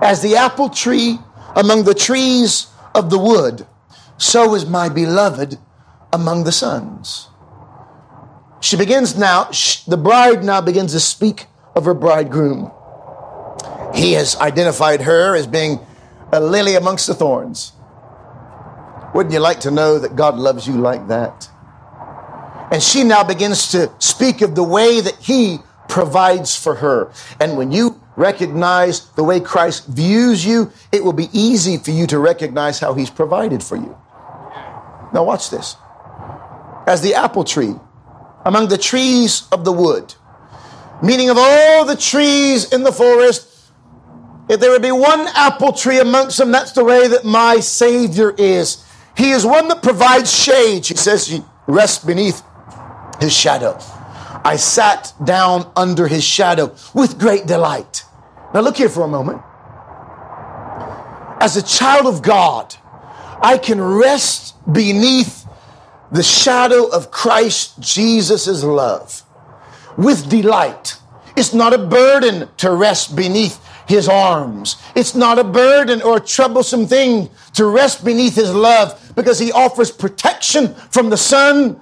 As 0.00 0.22
the 0.22 0.36
apple 0.36 0.68
tree 0.68 1.18
among 1.56 1.82
the 1.82 1.94
trees 1.94 2.68
of 2.94 3.10
the 3.10 3.18
wood, 3.18 3.66
so 4.16 4.54
is 4.54 4.64
my 4.64 4.88
beloved 4.88 5.58
among 6.12 6.44
the 6.44 6.52
sons. 6.52 7.28
She 8.60 8.76
begins 8.76 9.16
now, 9.16 9.50
the 9.88 9.96
bride 9.96 10.44
now 10.44 10.60
begins 10.60 10.92
to 10.92 11.00
speak 11.00 11.46
of 11.74 11.84
her 11.84 11.94
bridegroom. 11.94 12.70
He 13.94 14.12
has 14.12 14.36
identified 14.36 15.02
her 15.02 15.34
as 15.34 15.46
being 15.46 15.80
a 16.32 16.40
lily 16.40 16.76
amongst 16.76 17.06
the 17.06 17.14
thorns. 17.14 17.72
Wouldn't 19.14 19.32
you 19.32 19.40
like 19.40 19.60
to 19.60 19.70
know 19.70 19.98
that 19.98 20.16
God 20.16 20.36
loves 20.36 20.66
you 20.66 20.74
like 20.74 21.08
that? 21.08 21.48
And 22.70 22.82
she 22.82 23.04
now 23.04 23.22
begins 23.22 23.70
to 23.72 23.92
speak 23.98 24.40
of 24.40 24.54
the 24.54 24.62
way 24.62 25.00
that 25.00 25.16
He 25.16 25.58
provides 25.88 26.56
for 26.56 26.76
her. 26.76 27.12
And 27.38 27.58
when 27.58 27.70
you 27.70 28.00
recognize 28.16 29.10
the 29.10 29.24
way 29.24 29.40
Christ 29.40 29.88
views 29.88 30.44
you, 30.44 30.72
it 30.90 31.04
will 31.04 31.12
be 31.12 31.28
easy 31.32 31.76
for 31.76 31.90
you 31.90 32.06
to 32.06 32.18
recognize 32.18 32.78
how 32.78 32.94
He's 32.94 33.10
provided 33.10 33.62
for 33.62 33.76
you. 33.76 33.94
Now, 35.12 35.24
watch 35.24 35.50
this 35.50 35.76
as 36.86 37.00
the 37.02 37.14
apple 37.14 37.44
tree 37.44 37.74
among 38.44 38.68
the 38.68 38.78
trees 38.78 39.48
of 39.52 39.64
the 39.64 39.72
wood. 39.72 40.14
Meaning, 41.02 41.30
of 41.30 41.36
all 41.38 41.84
the 41.84 41.96
trees 41.96 42.72
in 42.72 42.82
the 42.82 42.92
forest, 42.92 43.48
if 44.48 44.60
there 44.60 44.70
would 44.70 44.82
be 44.82 44.92
one 44.92 45.26
apple 45.34 45.72
tree 45.72 45.98
amongst 45.98 46.38
them, 46.38 46.52
that's 46.52 46.72
the 46.72 46.84
way 46.84 47.08
that 47.08 47.24
my 47.24 47.60
Savior 47.60 48.34
is. 48.36 48.84
He 49.16 49.30
is 49.30 49.44
one 49.44 49.68
that 49.68 49.82
provides 49.82 50.32
shade. 50.32 50.86
She 50.86 50.94
says, 50.94 51.26
she 51.26 51.42
rests 51.66 52.04
beneath 52.04 52.42
his 53.20 53.32
shadow. 53.32 53.78
I 54.44 54.56
sat 54.56 55.12
down 55.24 55.70
under 55.76 56.08
his 56.08 56.24
shadow 56.24 56.74
with 56.94 57.18
great 57.18 57.46
delight. 57.46 58.04
Now, 58.52 58.60
look 58.60 58.76
here 58.76 58.88
for 58.88 59.02
a 59.02 59.08
moment. 59.08 59.40
As 61.40 61.56
a 61.56 61.62
child 61.62 62.06
of 62.06 62.22
God, 62.22 62.74
I 63.40 63.58
can 63.58 63.80
rest 63.80 64.54
beneath 64.72 65.41
the 66.12 66.22
shadow 66.22 66.86
of 66.86 67.10
Christ 67.10 67.80
Jesus' 67.80 68.62
love 68.62 69.22
with 69.96 70.28
delight. 70.28 70.98
It's 71.36 71.54
not 71.54 71.72
a 71.72 71.78
burden 71.78 72.48
to 72.58 72.72
rest 72.72 73.16
beneath 73.16 73.58
his 73.88 74.08
arms. 74.08 74.76
It's 74.94 75.14
not 75.14 75.38
a 75.38 75.44
burden 75.44 76.02
or 76.02 76.18
a 76.18 76.20
troublesome 76.20 76.86
thing 76.86 77.30
to 77.54 77.64
rest 77.64 78.04
beneath 78.04 78.34
his 78.34 78.54
love 78.54 79.12
because 79.16 79.38
he 79.38 79.50
offers 79.52 79.90
protection 79.90 80.74
from 80.90 81.08
the 81.08 81.16
sun. 81.16 81.80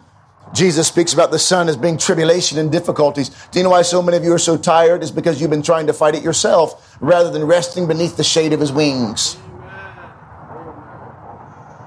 Jesus 0.54 0.88
speaks 0.88 1.12
about 1.12 1.30
the 1.30 1.38
sun 1.38 1.68
as 1.68 1.76
being 1.76 1.98
tribulation 1.98 2.58
and 2.58 2.70
difficulties. 2.72 3.30
Do 3.50 3.58
you 3.58 3.64
know 3.64 3.70
why 3.70 3.82
so 3.82 4.02
many 4.02 4.16
of 4.16 4.24
you 4.24 4.32
are 4.32 4.38
so 4.38 4.56
tired? 4.56 5.02
It's 5.02 5.10
because 5.10 5.40
you've 5.40 5.50
been 5.50 5.62
trying 5.62 5.86
to 5.88 5.92
fight 5.92 6.14
it 6.14 6.22
yourself 6.22 6.96
rather 7.00 7.30
than 7.30 7.44
resting 7.44 7.86
beneath 7.86 8.16
the 8.16 8.24
shade 8.24 8.52
of 8.52 8.60
his 8.60 8.72
wings. 8.72 9.36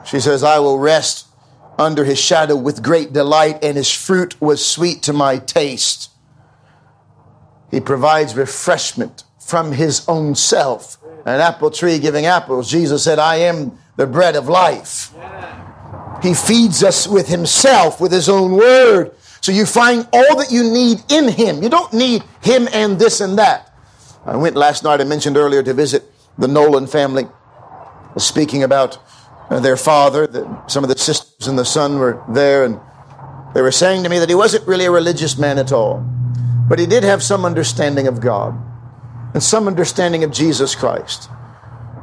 She 0.06 0.19
says, 0.19 0.43
I 0.43 0.60
will 0.60 0.79
rest 0.79 1.27
under 1.77 2.05
his 2.05 2.19
shadow 2.19 2.55
with 2.55 2.83
great 2.83 3.13
delight, 3.13 3.63
and 3.63 3.77
his 3.77 3.91
fruit 3.91 4.39
was 4.41 4.65
sweet 4.65 5.03
to 5.03 5.13
my 5.13 5.38
taste. 5.38 6.12
He 7.71 7.79
provides 7.79 8.36
refreshment 8.36 9.23
from 9.39 9.71
his 9.71 10.07
own 10.07 10.36
self. 10.36 10.97
An 11.25 11.39
apple 11.39 11.71
tree 11.71 11.99
giving 11.99 12.25
apples. 12.25 12.69
Jesus 12.69 13.03
said, 13.03 13.17
I 13.17 13.38
am 13.38 13.77
the 13.95 14.05
bread 14.05 14.36
of 14.36 14.47
life. 14.47 15.13
He 16.21 16.33
feeds 16.33 16.83
us 16.83 17.07
with 17.07 17.27
himself, 17.27 17.99
with 17.99 18.12
his 18.12 18.29
own 18.29 18.53
word. 18.53 19.12
So 19.41 19.51
you 19.51 19.65
find 19.65 20.07
all 20.13 20.38
that 20.38 20.51
you 20.51 20.63
need 20.63 20.99
in 21.09 21.27
him. 21.27 21.63
You 21.63 21.69
don't 21.69 21.91
need 21.93 22.23
him 22.41 22.67
and 22.71 22.97
this 22.97 23.19
and 23.19 23.38
that. 23.38 23.73
I 24.25 24.38
went 24.38 24.55
last 24.55 24.83
night, 24.83 25.01
I 25.01 25.03
mentioned 25.03 25.36
earlier, 25.36 25.63
to 25.63 25.73
visit 25.73 26.03
the 26.38 26.47
Nolan 26.47 26.88
family, 26.88 27.27
speaking 28.17 28.63
about 28.63 28.99
their 29.61 29.77
father, 29.77 30.25
the, 30.25 30.67
some 30.67 30.83
of 30.83 30.89
the 30.89 30.97
sisters 30.97 31.47
and 31.47 31.59
the 31.59 31.65
son 31.65 31.99
were 31.99 32.23
there, 32.29 32.65
and 32.65 32.79
they 33.53 33.61
were 33.61 33.71
saying 33.71 34.03
to 34.03 34.09
me 34.09 34.19
that 34.19 34.29
he 34.29 34.35
wasn't 34.35 34.67
really 34.67 34.85
a 34.85 34.91
religious 34.91 35.37
man 35.37 35.59
at 35.59 35.71
all, 35.71 36.03
but 36.67 36.79
he 36.79 36.85
did 36.85 37.03
have 37.03 37.21
some 37.21 37.45
understanding 37.45 38.07
of 38.07 38.19
God 38.19 38.55
and 39.33 39.43
some 39.43 39.67
understanding 39.67 40.23
of 40.23 40.31
Jesus 40.31 40.75
Christ. 40.75 41.29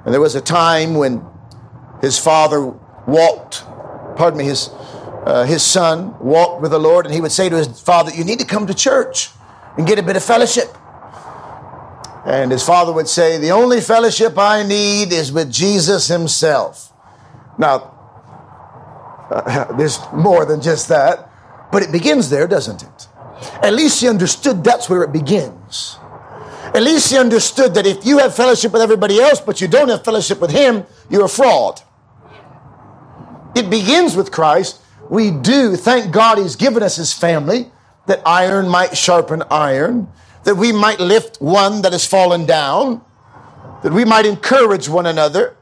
And 0.05 0.15
there 0.15 0.21
was 0.21 0.35
a 0.35 0.41
time 0.41 0.95
when 0.95 1.25
his 2.01 2.19
father 2.19 2.67
walked, 3.07 3.65
pardon 4.17 4.39
me, 4.39 4.45
his, 4.45 4.69
uh, 5.25 5.45
his 5.45 5.63
son 5.63 6.19
walked 6.21 6.63
with 6.63 6.71
the 6.71 6.79
Lord, 6.79 7.07
and 7.07 7.15
he 7.15 7.21
would 7.21 7.33
say 7.33 7.49
to 7.49 7.57
his 7.57 7.81
father, 7.81 8.11
You 8.13 8.25
need 8.25 8.39
to 8.39 8.47
come 8.47 8.67
to 8.67 8.75
church 8.75 9.31
and 9.77 9.87
get 9.87 9.99
a 9.99 10.03
bit 10.03 10.17
of 10.17 10.25
fellowship. 10.25 10.69
And 12.25 12.53
his 12.53 12.63
father 12.63 12.93
would 12.93 13.09
say, 13.09 13.39
The 13.39 13.51
only 13.51 13.81
fellowship 13.81 14.39
I 14.39 14.63
need 14.63 15.13
is 15.13 15.33
with 15.33 15.53
Jesus 15.53 16.09
himself. 16.09 16.90
Now, 17.61 17.93
uh, 19.31 19.73
there's 19.77 20.01
more 20.13 20.45
than 20.45 20.61
just 20.61 20.89
that, 20.89 21.31
but 21.71 21.83
it 21.83 21.93
begins 21.93 22.31
there, 22.31 22.49
doesn't 22.49 22.83
it? 22.83 23.09
At 23.63 23.75
least 23.75 24.01
he 24.01 24.09
understood 24.09 24.65
that's 24.65 24.89
where 24.89 25.03
it 25.03 25.13
begins. 25.13 25.99
At 26.75 26.83
least 26.83 27.11
he 27.11 27.19
understood 27.19 27.75
that 27.75 27.87
if 27.87 28.05
you 28.05 28.19
have 28.19 28.35
fellowship 28.35 28.73
with 28.73 28.83
everybody 28.83 29.21
else, 29.21 29.41
but 29.41 29.61
you 29.61 29.69
don't 29.69 29.89
have 29.89 30.05
fellowship 30.05 30.41
with 30.41 30.51
him, 30.51 30.85
you're 31.11 31.27
a 31.27 31.29
fraud. 31.29 31.83
It 33.55 33.69
begins 33.69 34.17
with 34.17 34.31
Christ. 34.31 34.81
We 35.11 35.31
do, 35.31 35.77
thank 35.77 36.13
God 36.13 36.39
he's 36.39 36.57
given 36.57 36.83
us 36.83 36.97
his 36.97 37.13
family, 37.13 37.71
that 38.07 38.23
iron 38.25 38.69
might 38.69 38.97
sharpen 38.97 39.43
iron, 39.51 40.09
that 40.45 40.55
we 40.55 40.73
might 40.73 41.01
lift 41.01 41.41
one 41.41 41.83
that 41.83 41.93
has 41.93 42.07
fallen 42.07 42.47
down, 42.47 43.03
that 43.83 43.93
we 43.93 44.05
might 44.05 44.25
encourage 44.25 44.89
one 44.89 45.07
another, 45.07 45.57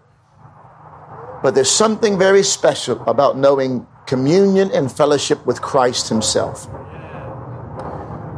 but 1.42 1.54
there's 1.54 1.70
something 1.70 2.18
very 2.18 2.42
special 2.42 3.02
about 3.08 3.36
knowing 3.36 3.86
communion 4.06 4.70
and 4.72 4.90
fellowship 4.90 5.44
with 5.46 5.60
Christ 5.62 6.08
Himself. 6.08 6.68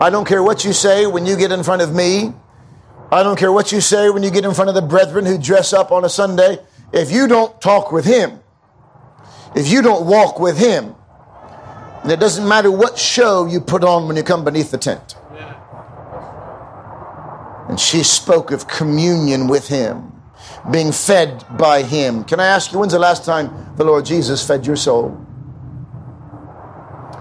I 0.01 0.09
don't 0.11 0.27
care 0.27 0.43
what 0.43 0.65
you 0.65 0.73
say 0.73 1.07
when 1.07 1.27
you 1.27 1.37
get 1.37 1.53
in 1.53 1.63
front 1.63 1.83
of 1.83 1.95
me. 1.95 2.33
I 3.13 3.23
don't 3.23 3.39
care 3.39 3.53
what 3.53 3.73
you 3.73 3.81
say 3.81 4.09
when 4.09 4.23
you 4.23 4.31
get 4.31 4.45
in 4.45 4.55
front 4.55 4.69
of 4.69 4.75
the 4.75 4.83
brethren 4.83 5.27
who 5.27 5.37
dress 5.37 5.73
up 5.73 5.93
on 5.93 6.05
a 6.05 6.09
Sunday. 6.09 6.59
If 6.93 7.11
you 7.11 7.29
don't 7.29 7.61
talk 7.61 7.93
with 7.93 8.05
him, 8.05 8.41
if 9.55 9.71
you 9.71 9.83
don't 9.83 10.07
walk 10.07 10.41
with 10.41 10.59
him, 10.59 10.95
and 12.03 12.11
it 12.11 12.19
doesn't 12.19 12.49
matter 12.49 12.71
what 12.71 12.99
show 12.99 13.47
you 13.47 13.61
put 13.61 13.85
on 13.85 14.09
when 14.09 14.17
you 14.17 14.23
come 14.23 14.45
beneath 14.45 14.71
the 14.71 14.79
tent. 14.79 15.17
And 17.69 17.79
she 17.79 18.03
spoke 18.03 18.51
of 18.51 18.67
communion 18.67 19.47
with 19.47 19.69
him, 19.69 20.10
being 20.71 20.93
fed 20.93 21.45
by 21.57 21.83
him. 21.83 22.25
Can 22.25 22.41
I 22.41 22.47
ask 22.47 22.73
you, 22.73 22.79
when's 22.79 22.93
the 22.93 22.99
last 22.99 23.25
time 23.25 23.75
the 23.77 23.85
Lord 23.85 24.05
Jesus 24.05 24.47
fed 24.47 24.67
your 24.67 24.77
soul? 24.77 25.27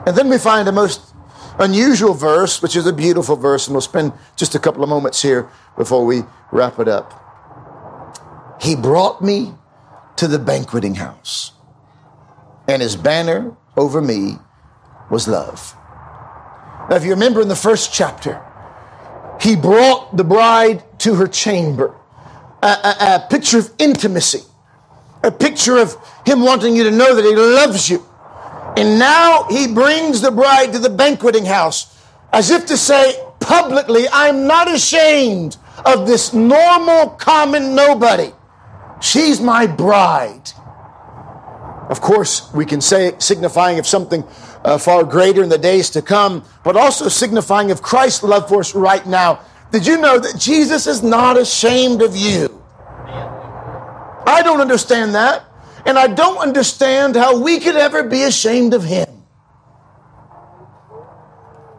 And 0.05 0.15
then 0.17 0.29
we 0.29 0.37
find 0.37 0.67
a 0.67 0.71
most 0.71 1.13
unusual 1.59 2.13
verse, 2.13 2.61
which 2.61 2.75
is 2.75 2.87
a 2.87 2.93
beautiful 2.93 3.35
verse, 3.35 3.67
and 3.67 3.75
we'll 3.75 3.81
spend 3.81 4.13
just 4.35 4.55
a 4.55 4.59
couple 4.59 4.81
of 4.83 4.89
moments 4.89 5.21
here 5.21 5.49
before 5.77 6.05
we 6.05 6.23
wrap 6.51 6.79
it 6.79 6.87
up. 6.87 7.13
He 8.61 8.75
brought 8.75 9.21
me 9.21 9.53
to 10.15 10.27
the 10.27 10.39
banqueting 10.39 10.95
house, 10.95 11.51
and 12.67 12.81
his 12.81 12.95
banner 12.95 13.55
over 13.77 14.01
me 14.01 14.37
was 15.09 15.27
love. 15.27 15.75
Now, 16.89 16.95
if 16.95 17.03
you 17.03 17.11
remember 17.11 17.41
in 17.41 17.47
the 17.47 17.55
first 17.55 17.93
chapter, 17.93 18.41
he 19.39 19.55
brought 19.55 20.17
the 20.17 20.23
bride 20.23 20.83
to 20.99 21.15
her 21.15 21.27
chamber, 21.27 21.95
a, 22.61 22.67
a, 22.67 23.15
a 23.15 23.27
picture 23.29 23.59
of 23.59 23.71
intimacy, 23.77 24.41
a 25.23 25.31
picture 25.31 25.77
of 25.77 25.95
him 26.25 26.41
wanting 26.41 26.75
you 26.75 26.83
to 26.83 26.91
know 26.91 27.15
that 27.15 27.23
he 27.23 27.35
loves 27.35 27.89
you. 27.89 28.05
And 28.77 28.99
now 28.99 29.45
he 29.49 29.67
brings 29.67 30.21
the 30.21 30.31
bride 30.31 30.73
to 30.73 30.79
the 30.79 30.89
banqueting 30.89 31.45
house 31.45 31.97
as 32.31 32.51
if 32.51 32.65
to 32.67 32.77
say 32.77 33.21
publicly, 33.39 34.05
I'm 34.11 34.45
not 34.45 34.71
ashamed 34.71 35.57
of 35.85 36.07
this 36.07 36.33
normal, 36.33 37.09
common 37.09 37.75
nobody. 37.75 38.31
She's 39.01 39.39
my 39.41 39.65
bride. 39.65 40.51
Of 41.89 42.01
course, 42.01 42.53
we 42.53 42.65
can 42.65 42.81
say 42.81 43.13
signifying 43.17 43.79
of 43.79 43.87
something 43.87 44.23
uh, 44.63 44.77
far 44.77 45.03
greater 45.03 45.41
in 45.41 45.49
the 45.49 45.57
days 45.57 45.89
to 45.91 46.01
come, 46.01 46.43
but 46.63 46.75
also 46.75 47.07
signifying 47.07 47.71
of 47.71 47.81
Christ's 47.81 48.23
love 48.23 48.47
for 48.47 48.59
us 48.59 48.75
right 48.75 49.05
now. 49.07 49.39
Did 49.71 49.85
you 49.85 49.97
know 49.97 50.17
that 50.17 50.39
Jesus 50.39 50.87
is 50.87 51.03
not 51.03 51.37
ashamed 51.37 52.01
of 52.01 52.15
you? 52.15 52.61
I 54.25 54.41
don't 54.43 54.61
understand 54.61 55.15
that, 55.15 55.45
and 55.85 55.97
I 55.97 56.07
don't 56.07 56.37
understand 56.37 57.15
how 57.15 57.39
we 57.39 57.59
could 57.59 57.75
ever 57.75 58.03
be 58.03 58.23
ashamed 58.23 58.73
of 58.73 58.83
him. 58.83 59.07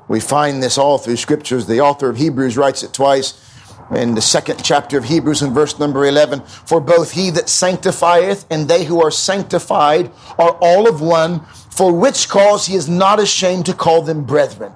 We 0.09 0.21
find 0.21 0.63
this 0.63 0.77
all 0.77 0.99
through 0.99 1.17
scriptures. 1.17 1.67
The 1.67 1.81
author 1.81 2.09
of 2.09 2.17
Hebrews 2.17 2.57
writes 2.57 2.83
it 2.83 2.93
twice 2.93 3.47
in 3.95 4.15
the 4.15 4.23
second 4.23 4.63
chapter 4.63 4.99
of 4.99 5.05
Hebrews 5.05 5.43
in 5.43 5.53
verse 5.53 5.79
number 5.79 6.05
11 6.05 6.43
For 6.43 6.81
both 6.81 7.13
he 7.13 7.31
that 7.31 7.49
sanctifieth 7.49 8.47
and 8.51 8.69
they 8.69 8.85
who 8.85 9.03
are 9.03 9.11
sanctified 9.11 10.11
are 10.39 10.57
all 10.61 10.89
of 10.89 11.01
one, 11.01 11.41
for 11.71 11.93
which 11.93 12.29
cause 12.29 12.67
he 12.67 12.75
is 12.75 12.89
not 12.89 13.21
ashamed 13.21 13.67
to 13.67 13.73
call 13.73 14.03
them 14.03 14.25
brethren. 14.25 14.73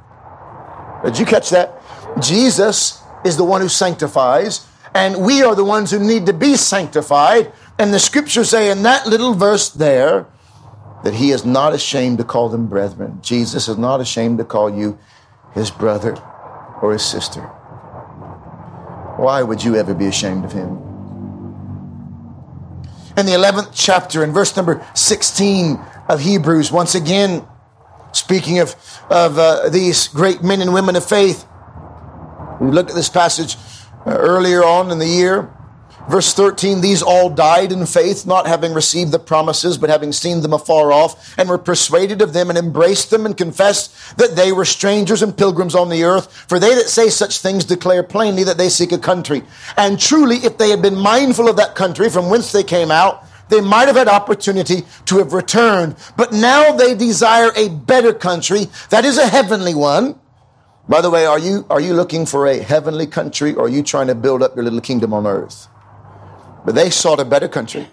Did 1.04 1.18
you 1.18 1.26
catch 1.26 1.50
that? 1.50 1.80
Jesus 2.20 3.03
is 3.24 3.36
the 3.36 3.44
one 3.44 3.60
who 3.60 3.68
sanctifies, 3.68 4.66
and 4.94 5.24
we 5.24 5.42
are 5.42 5.54
the 5.54 5.64
ones 5.64 5.90
who 5.90 5.98
need 5.98 6.26
to 6.26 6.32
be 6.32 6.56
sanctified. 6.56 7.52
And 7.78 7.92
the 7.92 7.98
scriptures 7.98 8.50
say 8.50 8.70
in 8.70 8.82
that 8.84 9.06
little 9.06 9.34
verse 9.34 9.70
there 9.70 10.26
that 11.02 11.14
he 11.14 11.30
is 11.30 11.44
not 11.44 11.74
ashamed 11.74 12.18
to 12.18 12.24
call 12.24 12.48
them 12.48 12.66
brethren. 12.66 13.18
Jesus 13.22 13.68
is 13.68 13.76
not 13.76 14.00
ashamed 14.00 14.38
to 14.38 14.44
call 14.44 14.70
you 14.70 14.98
his 15.52 15.70
brother 15.70 16.16
or 16.80 16.92
his 16.92 17.04
sister. 17.04 17.42
Why 19.16 19.42
would 19.42 19.62
you 19.62 19.76
ever 19.76 19.94
be 19.94 20.06
ashamed 20.06 20.44
of 20.44 20.52
him? 20.52 20.78
In 23.16 23.26
the 23.26 23.32
11th 23.32 23.70
chapter, 23.72 24.24
in 24.24 24.32
verse 24.32 24.56
number 24.56 24.84
16 24.94 25.78
of 26.08 26.20
Hebrews, 26.20 26.72
once 26.72 26.94
again, 26.94 27.46
speaking 28.12 28.58
of, 28.58 28.74
of 29.08 29.38
uh, 29.38 29.68
these 29.68 30.08
great 30.08 30.42
men 30.42 30.60
and 30.60 30.74
women 30.74 30.96
of 30.96 31.04
faith, 31.04 31.46
we 32.60 32.70
looked 32.70 32.90
at 32.90 32.96
this 32.96 33.08
passage 33.08 33.56
uh, 34.06 34.10
earlier 34.10 34.64
on 34.64 34.90
in 34.90 34.98
the 34.98 35.06
year. 35.06 35.50
Verse 36.08 36.34
13, 36.34 36.82
these 36.82 37.02
all 37.02 37.30
died 37.30 37.72
in 37.72 37.86
faith, 37.86 38.26
not 38.26 38.46
having 38.46 38.74
received 38.74 39.10
the 39.10 39.18
promises, 39.18 39.78
but 39.78 39.88
having 39.88 40.12
seen 40.12 40.42
them 40.42 40.52
afar 40.52 40.92
off, 40.92 41.34
and 41.38 41.48
were 41.48 41.56
persuaded 41.56 42.20
of 42.20 42.34
them, 42.34 42.50
and 42.50 42.58
embraced 42.58 43.08
them, 43.08 43.24
and 43.24 43.36
confessed 43.36 44.18
that 44.18 44.36
they 44.36 44.52
were 44.52 44.66
strangers 44.66 45.22
and 45.22 45.36
pilgrims 45.36 45.74
on 45.74 45.88
the 45.88 46.04
earth. 46.04 46.30
For 46.46 46.58
they 46.58 46.74
that 46.74 46.90
say 46.90 47.08
such 47.08 47.40
things 47.40 47.64
declare 47.64 48.02
plainly 48.02 48.44
that 48.44 48.58
they 48.58 48.68
seek 48.68 48.92
a 48.92 48.98
country. 48.98 49.42
And 49.78 49.98
truly, 49.98 50.36
if 50.36 50.58
they 50.58 50.68
had 50.68 50.82
been 50.82 50.96
mindful 50.96 51.48
of 51.48 51.56
that 51.56 51.74
country 51.74 52.10
from 52.10 52.28
whence 52.28 52.52
they 52.52 52.64
came 52.64 52.90
out, 52.90 53.24
they 53.48 53.62
might 53.62 53.86
have 53.86 53.96
had 53.96 54.08
opportunity 54.08 54.82
to 55.06 55.18
have 55.18 55.32
returned. 55.32 55.96
But 56.18 56.32
now 56.32 56.72
they 56.72 56.94
desire 56.94 57.50
a 57.56 57.70
better 57.70 58.12
country, 58.12 58.66
that 58.90 59.06
is 59.06 59.16
a 59.16 59.26
heavenly 59.26 59.74
one. 59.74 60.18
By 60.88 61.00
the 61.00 61.10
way, 61.10 61.24
are 61.24 61.38
you, 61.38 61.66
are 61.70 61.80
you 61.80 61.94
looking 61.94 62.26
for 62.26 62.46
a 62.46 62.58
heavenly 62.58 63.06
country, 63.06 63.54
or 63.54 63.66
are 63.66 63.68
you 63.68 63.82
trying 63.82 64.08
to 64.08 64.14
build 64.14 64.42
up 64.42 64.54
your 64.54 64.64
little 64.64 64.82
kingdom 64.82 65.14
on 65.14 65.26
earth? 65.26 65.68
But 66.64 66.74
they 66.74 66.90
sought 66.90 67.20
a 67.20 67.24
better 67.24 67.48
country, 67.48 67.86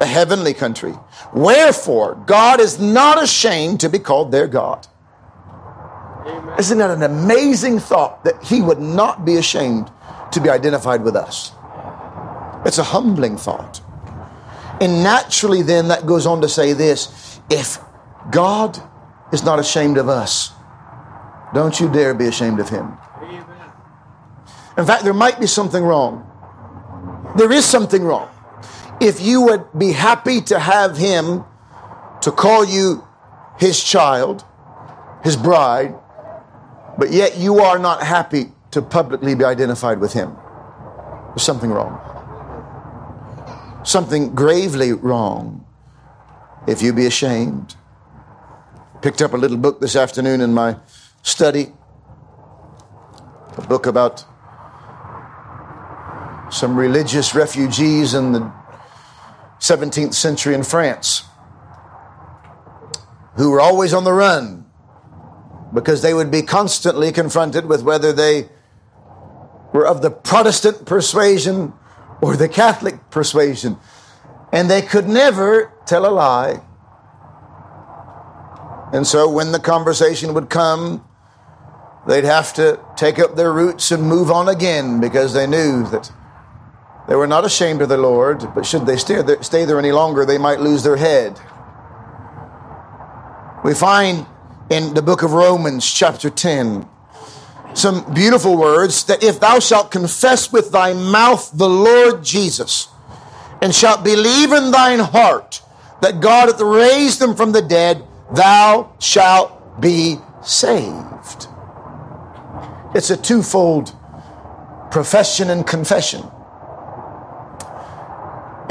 a 0.00 0.06
heavenly 0.06 0.54
country. 0.54 0.94
Wherefore, 1.34 2.14
God 2.26 2.60
is 2.60 2.78
not 2.78 3.22
ashamed 3.22 3.80
to 3.80 3.88
be 3.88 3.98
called 3.98 4.32
their 4.32 4.46
God. 4.46 4.86
Amen. 6.26 6.58
Isn't 6.58 6.78
that 6.78 6.90
an 6.90 7.02
amazing 7.02 7.80
thought 7.80 8.24
that 8.24 8.42
He 8.42 8.62
would 8.62 8.80
not 8.80 9.24
be 9.24 9.36
ashamed 9.36 9.90
to 10.32 10.40
be 10.40 10.48
identified 10.48 11.02
with 11.02 11.16
us? 11.16 11.52
It's 12.64 12.78
a 12.78 12.84
humbling 12.84 13.36
thought. 13.36 13.82
And 14.80 15.02
naturally, 15.02 15.62
then, 15.62 15.88
that 15.88 16.06
goes 16.06 16.24
on 16.26 16.40
to 16.40 16.48
say 16.48 16.72
this 16.72 17.40
if 17.50 17.78
God 18.30 18.80
is 19.32 19.42
not 19.42 19.58
ashamed 19.58 19.98
of 19.98 20.08
us, 20.08 20.52
don't 21.54 21.78
you 21.80 21.90
dare 21.90 22.14
be 22.14 22.26
ashamed 22.26 22.60
of 22.60 22.68
Him. 22.68 22.96
In 24.76 24.86
fact, 24.86 25.02
there 25.02 25.14
might 25.14 25.40
be 25.40 25.46
something 25.46 25.82
wrong 25.82 26.28
there 27.38 27.52
is 27.52 27.64
something 27.64 28.02
wrong. 28.02 28.28
If 29.00 29.20
you 29.20 29.42
would 29.42 29.66
be 29.78 29.92
happy 29.92 30.40
to 30.42 30.58
have 30.58 30.96
him 30.96 31.44
to 32.22 32.32
call 32.32 32.64
you 32.64 33.06
his 33.58 33.82
child, 33.82 34.44
his 35.22 35.36
bride, 35.36 35.94
but 36.98 37.12
yet 37.12 37.38
you 37.38 37.60
are 37.60 37.78
not 37.78 38.02
happy 38.02 38.52
to 38.72 38.82
publicly 38.82 39.34
be 39.34 39.44
identified 39.44 40.00
with 40.00 40.12
him, 40.12 40.36
there's 41.28 41.42
something 41.42 41.70
wrong. 41.70 42.04
Something 43.84 44.34
gravely 44.34 44.92
wrong 44.92 45.64
if 46.66 46.82
you 46.82 46.92
be 46.92 47.06
ashamed. 47.06 47.76
Picked 49.00 49.22
up 49.22 49.32
a 49.32 49.36
little 49.36 49.56
book 49.56 49.80
this 49.80 49.94
afternoon 49.94 50.40
in 50.40 50.52
my 50.52 50.76
study, 51.22 51.72
a 53.56 53.62
book 53.62 53.86
about 53.86 54.24
some 56.50 56.76
religious 56.76 57.34
refugees 57.34 58.14
in 58.14 58.32
the 58.32 58.52
17th 59.60 60.14
century 60.14 60.54
in 60.54 60.62
France 60.62 61.24
who 63.36 63.50
were 63.50 63.60
always 63.60 63.94
on 63.94 64.04
the 64.04 64.12
run 64.12 64.64
because 65.72 66.02
they 66.02 66.14
would 66.14 66.30
be 66.30 66.42
constantly 66.42 67.12
confronted 67.12 67.66
with 67.66 67.82
whether 67.82 68.12
they 68.12 68.48
were 69.72 69.86
of 69.86 70.02
the 70.02 70.10
Protestant 70.10 70.86
persuasion 70.86 71.72
or 72.20 72.36
the 72.36 72.48
Catholic 72.48 73.10
persuasion. 73.10 73.76
And 74.52 74.70
they 74.70 74.82
could 74.82 75.08
never 75.08 75.72
tell 75.86 76.06
a 76.06 76.10
lie. 76.10 76.62
And 78.92 79.06
so 79.06 79.28
when 79.28 79.52
the 79.52 79.60
conversation 79.60 80.32
would 80.34 80.48
come, 80.48 81.06
they'd 82.08 82.24
have 82.24 82.54
to 82.54 82.80
take 82.96 83.18
up 83.18 83.36
their 83.36 83.52
roots 83.52 83.90
and 83.92 84.02
move 84.02 84.30
on 84.30 84.48
again 84.48 84.98
because 84.98 85.34
they 85.34 85.46
knew 85.46 85.84
that 85.90 86.10
they 87.06 87.14
were 87.14 87.26
not 87.26 87.44
ashamed 87.44 87.82
of 87.82 87.88
the 87.88 87.98
Lord, 87.98 88.48
but 88.54 88.64
should 88.66 88.86
they 88.86 88.96
stay 88.96 89.22
there, 89.22 89.78
any 89.78 89.92
longer, 89.92 90.24
they 90.24 90.38
might 90.38 90.60
lose 90.60 90.82
their 90.82 90.96
head. 90.96 91.38
We 93.62 93.74
find 93.74 94.26
in 94.70 94.94
the 94.94 95.02
book 95.02 95.22
of 95.22 95.32
Romans, 95.32 95.90
chapter 95.90 96.30
10, 96.30 96.88
some 97.74 98.14
beautiful 98.14 98.56
words 98.56 99.04
that 99.04 99.22
if 99.22 99.38
thou 99.40 99.58
shalt 99.58 99.90
confess 99.90 100.52
with 100.52 100.72
thy 100.72 100.94
mouth 100.94 101.50
the 101.52 101.68
Lord 101.68 102.24
Jesus, 102.24 102.88
and 103.60 103.74
shalt 103.74 104.04
believe 104.04 104.52
in 104.52 104.70
thine 104.70 105.00
heart 105.00 105.62
that 106.00 106.20
God 106.20 106.48
hath 106.48 106.60
raised 106.60 107.20
him 107.20 107.34
from 107.34 107.52
the 107.52 107.62
dead, 107.62 108.04
thou 108.32 108.92
shalt 108.98 109.80
be 109.80 110.16
saved. 110.42 111.47
It's 112.94 113.10
a 113.10 113.16
twofold 113.16 113.94
profession 114.90 115.50
and 115.50 115.66
confession. 115.66 116.22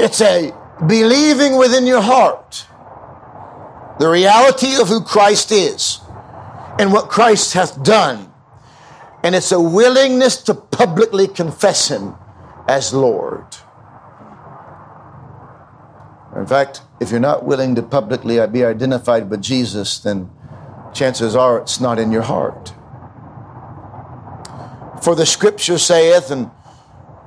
It's 0.00 0.20
a 0.20 0.52
believing 0.86 1.56
within 1.56 1.86
your 1.86 2.00
heart 2.00 2.66
the 3.98 4.08
reality 4.08 4.80
of 4.80 4.88
who 4.88 5.02
Christ 5.02 5.50
is 5.50 6.00
and 6.78 6.92
what 6.92 7.08
Christ 7.08 7.54
hath 7.54 7.82
done. 7.82 8.32
And 9.24 9.34
it's 9.34 9.50
a 9.50 9.60
willingness 9.60 10.36
to 10.44 10.54
publicly 10.54 11.26
confess 11.26 11.88
Him 11.88 12.14
as 12.68 12.94
Lord. 12.94 13.44
In 16.36 16.46
fact, 16.46 16.82
if 17.00 17.10
you're 17.10 17.18
not 17.18 17.44
willing 17.44 17.74
to 17.74 17.82
publicly 17.82 18.44
be 18.46 18.64
identified 18.64 19.28
with 19.28 19.42
Jesus, 19.42 19.98
then 19.98 20.30
chances 20.94 21.34
are 21.34 21.58
it's 21.58 21.80
not 21.80 21.98
in 21.98 22.12
your 22.12 22.22
heart. 22.22 22.72
For 25.08 25.16
the 25.16 25.24
scripture 25.24 25.78
saith 25.78 26.30
in 26.30 26.50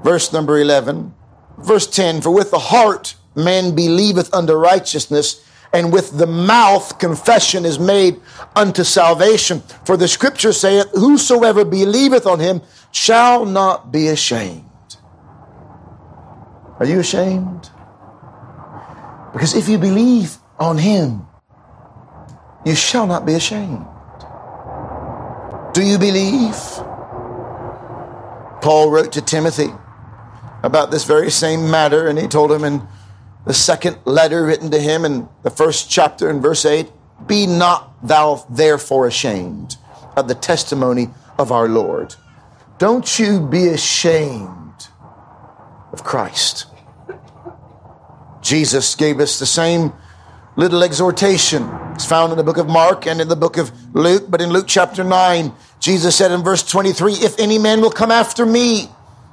verse 0.04 0.32
number 0.32 0.60
11, 0.60 1.16
verse 1.58 1.88
10, 1.88 2.22
For 2.22 2.30
with 2.30 2.52
the 2.52 2.60
heart 2.60 3.16
man 3.36 3.74
believeth 3.74 4.32
unto 4.36 4.54
righteousness, 4.54 5.44
and 5.74 5.92
with 5.92 6.16
the 6.16 6.28
mouth 6.28 7.00
confession 7.00 7.66
is 7.66 7.80
made 7.80 8.22
unto 8.56 8.84
salvation. 8.84 9.62
For 9.84 9.98
the 9.98 10.08
scripture 10.08 10.54
saith, 10.54 10.92
Whosoever 10.92 11.66
believeth 11.66 12.28
on 12.28 12.40
him 12.40 12.62
shall 12.92 13.48
not 13.48 13.92
be 13.92 14.10
ashamed. 14.10 14.70
Are 16.78 16.86
you 16.86 17.00
ashamed? 17.00 17.72
Because 19.34 19.56
if 19.56 19.68
you 19.68 19.80
believe 19.80 20.38
on 20.60 20.78
him, 20.78 21.26
you 22.64 22.76
shall 22.76 23.08
not 23.08 23.26
be 23.26 23.34
ashamed. 23.34 23.88
Do 25.74 25.82
you 25.82 25.98
believe? 25.98 26.56
Paul 28.62 28.90
wrote 28.92 29.12
to 29.14 29.22
Timothy 29.22 29.70
about 30.64 30.92
this 30.92 31.04
very 31.04 31.32
same 31.32 31.70
matter, 31.72 32.08
and 32.08 32.20
he 32.20 32.28
told 32.28 32.52
him 32.52 32.64
in 32.64 32.88
the 33.46 33.54
second 33.54 33.98
letter 34.06 34.46
written 34.46 34.70
to 34.72 34.80
him 34.80 35.04
in 35.04 35.28
the 35.44 35.50
first 35.50 35.90
chapter 35.90 36.30
in 36.30 36.42
verse 36.42 36.66
8 36.66 36.92
Be 37.26 37.48
not 37.48 37.94
thou 38.06 38.46
therefore 38.50 39.08
ashamed 39.08 39.78
of 40.16 40.28
the 40.28 40.36
testimony 40.36 41.10
of 41.38 41.52
our 41.52 41.68
Lord. 41.68 42.16
Don't 42.78 43.20
you 43.20 43.40
be 43.40 43.68
ashamed 43.68 44.88
of 45.92 46.04
Christ. 46.04 46.66
Jesus 48.42 48.96
gave 48.96 49.20
us 49.20 49.40
the 49.40 49.46
same 49.46 49.94
little 50.56 50.84
exhortation. 50.84 51.70
It's 51.94 52.06
found 52.06 52.32
in 52.32 52.38
the 52.38 52.44
book 52.44 52.58
of 52.58 52.68
Mark 52.68 53.06
and 53.08 53.22
in 53.22 53.28
the 53.28 53.36
book 53.36 53.58
of 53.58 53.72
Luke, 53.96 54.26
but 54.30 54.42
in 54.42 54.50
Luke 54.50 54.66
chapter 54.68 55.04
9, 55.04 55.54
Jesus 55.82 56.16
said 56.16 56.32
in 56.32 56.44
verse 56.44 56.64
23, 56.64 57.14
If 57.14 57.40
any 57.40 57.58
man 57.58 57.82
will 57.82 57.92
come 57.92 58.12
after 58.12 58.46
me, 58.46 58.88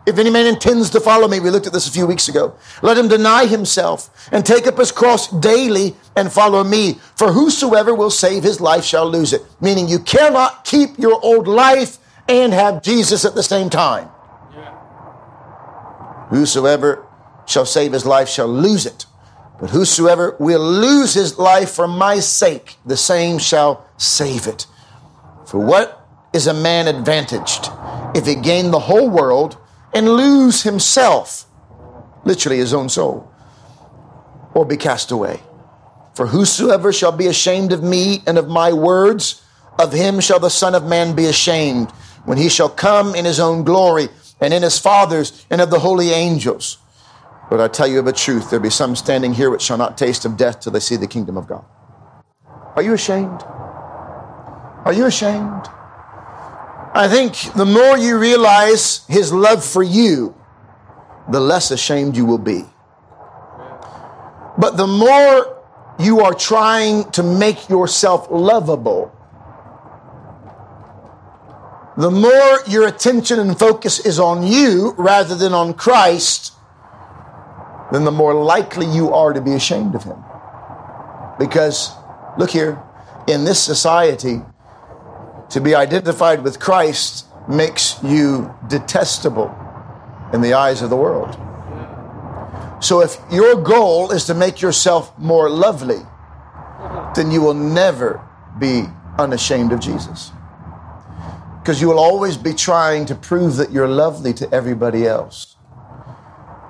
if 0.06 0.16
any 0.16 0.30
man 0.30 0.46
intends 0.46 0.88
to 0.90 1.00
follow 1.00 1.28
me, 1.28 1.38
we 1.38 1.50
looked 1.50 1.66
at 1.66 1.74
this 1.74 1.86
a 1.86 1.92
few 1.92 2.06
weeks 2.06 2.28
ago, 2.28 2.54
let 2.80 2.96
him 2.96 3.08
deny 3.08 3.44
himself 3.44 4.08
and 4.32 4.44
take 4.44 4.66
up 4.66 4.78
his 4.78 4.90
cross 4.90 5.28
daily 5.28 5.94
and 6.16 6.32
follow 6.32 6.64
me. 6.64 6.94
For 7.16 7.30
whosoever 7.30 7.94
will 7.94 8.10
save 8.10 8.42
his 8.42 8.58
life 8.58 8.84
shall 8.84 9.06
lose 9.06 9.34
it. 9.34 9.42
Meaning 9.60 9.86
you 9.86 9.98
cannot 9.98 10.64
keep 10.64 10.98
your 10.98 11.22
old 11.22 11.46
life 11.46 11.98
and 12.26 12.54
have 12.54 12.82
Jesus 12.82 13.26
at 13.26 13.34
the 13.34 13.42
same 13.42 13.68
time. 13.68 14.08
Yeah. 14.54 14.74
Whosoever 16.30 17.06
shall 17.46 17.66
save 17.66 17.92
his 17.92 18.06
life 18.06 18.30
shall 18.30 18.48
lose 18.48 18.86
it. 18.86 19.04
But 19.60 19.70
whosoever 19.70 20.36
will 20.38 20.60
lose 20.60 21.12
his 21.12 21.38
life 21.38 21.72
for 21.72 21.86
my 21.86 22.20
sake, 22.20 22.76
the 22.86 22.96
same 22.96 23.38
shall 23.38 23.84
save 23.98 24.46
it. 24.46 24.66
For 25.44 25.58
what 25.58 25.97
is 26.32 26.46
a 26.46 26.54
man 26.54 26.88
advantaged 26.88 27.70
if 28.14 28.26
he 28.26 28.34
gain 28.34 28.70
the 28.70 28.78
whole 28.80 29.08
world 29.08 29.56
and 29.94 30.08
lose 30.08 30.62
himself, 30.62 31.46
literally 32.24 32.58
his 32.58 32.74
own 32.74 32.88
soul, 32.88 33.30
or 34.54 34.64
be 34.64 34.76
cast 34.76 35.10
away? 35.10 35.40
For 36.14 36.26
whosoever 36.26 36.92
shall 36.92 37.12
be 37.12 37.28
ashamed 37.28 37.72
of 37.72 37.82
me 37.82 38.22
and 38.26 38.38
of 38.38 38.48
my 38.48 38.72
words, 38.72 39.42
of 39.78 39.92
him 39.92 40.20
shall 40.20 40.40
the 40.40 40.50
Son 40.50 40.74
of 40.74 40.84
Man 40.84 41.14
be 41.14 41.26
ashamed 41.26 41.90
when 42.24 42.38
he 42.38 42.48
shall 42.48 42.68
come 42.68 43.14
in 43.14 43.24
his 43.24 43.38
own 43.38 43.62
glory 43.62 44.08
and 44.40 44.52
in 44.52 44.62
his 44.62 44.78
Father's 44.78 45.46
and 45.50 45.60
of 45.60 45.70
the 45.70 45.78
holy 45.78 46.10
angels. 46.10 46.78
But 47.50 47.60
I 47.60 47.68
tell 47.68 47.86
you 47.86 47.98
of 47.98 48.06
a 48.06 48.12
truth, 48.12 48.50
there 48.50 48.60
be 48.60 48.68
some 48.68 48.96
standing 48.96 49.32
here 49.32 49.48
which 49.48 49.62
shall 49.62 49.78
not 49.78 49.96
taste 49.96 50.24
of 50.24 50.36
death 50.36 50.60
till 50.60 50.72
they 50.72 50.80
see 50.80 50.96
the 50.96 51.06
kingdom 51.06 51.36
of 51.36 51.46
God. 51.46 51.64
Are 52.76 52.82
you 52.82 52.92
ashamed? 52.92 53.42
Are 54.84 54.92
you 54.92 55.06
ashamed? 55.06 55.68
I 56.98 57.06
think 57.06 57.52
the 57.54 57.64
more 57.64 57.96
you 57.96 58.18
realize 58.18 59.06
his 59.06 59.32
love 59.32 59.64
for 59.64 59.84
you, 59.84 60.34
the 61.30 61.38
less 61.38 61.70
ashamed 61.70 62.16
you 62.16 62.24
will 62.24 62.38
be. 62.38 62.64
But 64.58 64.76
the 64.76 64.88
more 64.88 65.62
you 66.00 66.22
are 66.22 66.34
trying 66.34 67.08
to 67.12 67.22
make 67.22 67.68
yourself 67.68 68.26
lovable, 68.32 69.16
the 71.96 72.10
more 72.10 72.58
your 72.66 72.88
attention 72.88 73.38
and 73.38 73.56
focus 73.56 74.00
is 74.04 74.18
on 74.18 74.42
you 74.42 74.96
rather 74.98 75.36
than 75.36 75.52
on 75.52 75.74
Christ, 75.74 76.52
then 77.92 78.02
the 78.02 78.10
more 78.10 78.34
likely 78.34 78.86
you 78.86 79.14
are 79.14 79.32
to 79.32 79.40
be 79.40 79.52
ashamed 79.52 79.94
of 79.94 80.02
him. 80.02 80.18
Because, 81.38 81.92
look 82.36 82.50
here, 82.50 82.82
in 83.28 83.44
this 83.44 83.62
society, 83.62 84.40
to 85.50 85.60
be 85.60 85.74
identified 85.74 86.42
with 86.42 86.58
Christ 86.58 87.26
makes 87.48 88.02
you 88.02 88.54
detestable 88.68 89.54
in 90.32 90.40
the 90.40 90.52
eyes 90.54 90.82
of 90.82 90.90
the 90.90 90.96
world. 90.96 91.36
So 92.80 93.00
if 93.00 93.16
your 93.30 93.60
goal 93.62 94.12
is 94.12 94.24
to 94.26 94.34
make 94.34 94.60
yourself 94.60 95.18
more 95.18 95.48
lovely, 95.48 96.00
then 97.16 97.30
you 97.30 97.40
will 97.40 97.54
never 97.54 98.20
be 98.58 98.84
unashamed 99.18 99.72
of 99.72 99.80
Jesus. 99.80 100.30
Because 101.60 101.80
you 101.80 101.88
will 101.88 101.98
always 101.98 102.36
be 102.36 102.54
trying 102.54 103.06
to 103.06 103.14
prove 103.14 103.56
that 103.56 103.72
you're 103.72 103.88
lovely 103.88 104.32
to 104.34 104.52
everybody 104.52 105.06
else. 105.06 105.56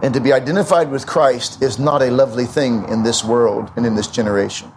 And 0.02 0.14
to 0.14 0.20
be 0.20 0.32
identified 0.32 0.90
with 0.90 1.06
Christ 1.06 1.62
is 1.62 1.78
not 1.78 2.02
a 2.02 2.10
lovely 2.10 2.46
thing 2.46 2.88
in 2.88 3.02
this 3.02 3.24
world 3.24 3.70
and 3.76 3.84
in 3.84 3.96
this 3.96 4.06
generation. 4.06 4.72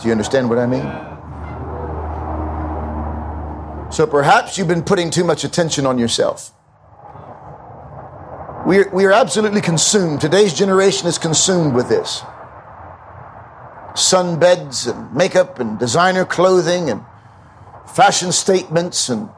Do 0.00 0.08
you 0.08 0.12
understand 0.12 0.48
what 0.48 0.58
I 0.58 0.66
mean? 0.66 1.15
So 3.96 4.06
perhaps 4.06 4.58
you've 4.58 4.68
been 4.68 4.82
putting 4.82 5.08
too 5.08 5.24
much 5.24 5.42
attention 5.42 5.86
on 5.86 5.96
yourself. 5.96 6.52
We 8.66 8.80
are, 8.80 8.90
we 8.90 9.06
are 9.06 9.12
absolutely 9.12 9.62
consumed. 9.62 10.20
Today's 10.20 10.52
generation 10.52 11.08
is 11.08 11.16
consumed 11.16 11.74
with 11.74 11.88
this 11.88 12.20
sunbeds 13.94 14.86
and 14.86 15.14
makeup 15.14 15.58
and 15.60 15.78
designer 15.78 16.26
clothing 16.26 16.90
and 16.90 17.06
fashion 17.88 18.32
statements 18.32 19.08
and 19.08 19.30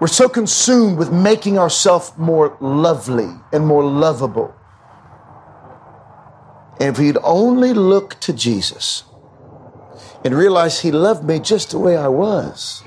we're 0.00 0.06
so 0.06 0.26
consumed 0.26 0.96
with 0.96 1.12
making 1.12 1.58
ourselves 1.58 2.12
more 2.16 2.56
lovely 2.62 3.28
and 3.52 3.66
more 3.66 3.84
lovable. 3.84 4.54
And 6.80 6.94
if 6.94 6.98
we'd 6.98 7.18
only 7.22 7.74
look 7.74 8.18
to 8.20 8.32
Jesus 8.32 9.04
and 10.24 10.34
realize 10.34 10.80
He 10.80 10.90
loved 10.90 11.24
me 11.24 11.40
just 11.40 11.72
the 11.72 11.78
way 11.78 11.94
I 11.94 12.08
was, 12.08 12.82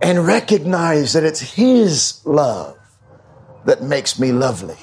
and 0.00 0.26
recognize 0.26 1.12
that 1.12 1.24
it's 1.24 1.40
His 1.40 2.20
love 2.24 2.78
that 3.66 3.82
makes 3.82 4.18
me 4.18 4.32
lovely, 4.32 4.78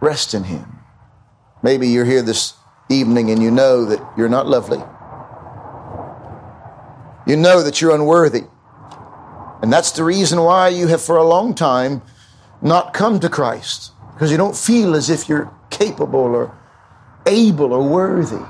rest 0.00 0.34
in 0.34 0.44
Him. 0.44 0.78
Maybe 1.62 1.88
you're 1.88 2.04
here 2.04 2.22
this 2.22 2.54
evening 2.88 3.30
and 3.30 3.42
you 3.42 3.50
know 3.50 3.84
that 3.84 4.00
you're 4.16 4.28
not 4.28 4.46
lovely. 4.46 4.82
You 7.26 7.36
know 7.36 7.62
that 7.62 7.80
you're 7.80 7.94
unworthy. 7.94 8.44
And 9.60 9.72
that's 9.72 9.90
the 9.90 10.04
reason 10.04 10.40
why 10.40 10.68
you 10.68 10.86
have, 10.86 11.02
for 11.02 11.16
a 11.16 11.24
long 11.24 11.54
time, 11.54 12.00
not 12.62 12.94
come 12.94 13.20
to 13.20 13.28
Christ, 13.28 13.92
because 14.14 14.30
you 14.30 14.36
don't 14.36 14.56
feel 14.56 14.94
as 14.94 15.10
if 15.10 15.28
you're 15.28 15.52
capable 15.68 16.20
or 16.20 16.56
able 17.26 17.72
or 17.72 17.86
worthy. 17.86 18.44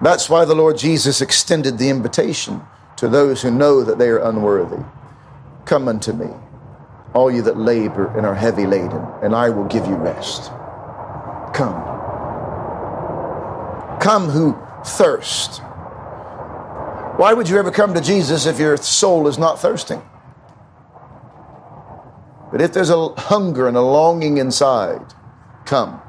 That's 0.00 0.30
why 0.30 0.44
the 0.44 0.54
Lord 0.54 0.78
Jesus 0.78 1.20
extended 1.20 1.78
the 1.78 1.88
invitation 1.88 2.60
to 2.96 3.08
those 3.08 3.42
who 3.42 3.50
know 3.50 3.82
that 3.82 3.98
they 3.98 4.08
are 4.08 4.18
unworthy. 4.18 4.82
Come 5.64 5.88
unto 5.88 6.12
me, 6.12 6.28
all 7.14 7.30
you 7.30 7.42
that 7.42 7.58
labor 7.58 8.16
and 8.16 8.24
are 8.24 8.34
heavy 8.34 8.66
laden, 8.66 9.04
and 9.22 9.34
I 9.34 9.50
will 9.50 9.64
give 9.64 9.86
you 9.86 9.94
rest. 9.96 10.50
Come. 11.52 11.82
Come 14.00 14.28
who 14.28 14.56
thirst. 14.84 15.60
Why 17.18 17.32
would 17.32 17.48
you 17.48 17.58
ever 17.58 17.72
come 17.72 17.94
to 17.94 18.00
Jesus 18.00 18.46
if 18.46 18.60
your 18.60 18.76
soul 18.76 19.26
is 19.26 19.38
not 19.38 19.58
thirsting? 19.58 20.00
But 22.52 22.62
if 22.62 22.72
there's 22.72 22.90
a 22.90 23.08
hunger 23.08 23.66
and 23.66 23.76
a 23.76 23.82
longing 23.82 24.38
inside, 24.38 25.02
come. 25.66 26.00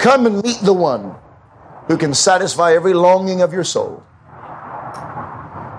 Come 0.00 0.26
and 0.26 0.42
meet 0.42 0.58
the 0.58 0.74
one 0.74 1.14
who 1.88 1.96
can 1.96 2.14
satisfy 2.14 2.74
every 2.74 2.94
longing 2.94 3.40
of 3.40 3.52
your 3.52 3.64
soul. 3.64 4.02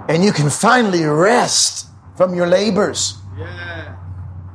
And 0.10 0.24
you 0.24 0.32
can 0.32 0.50
finally 0.50 1.04
rest 1.04 1.88
from 2.16 2.34
your 2.34 2.48
labors. 2.48 3.16
Yeah. 3.38 3.96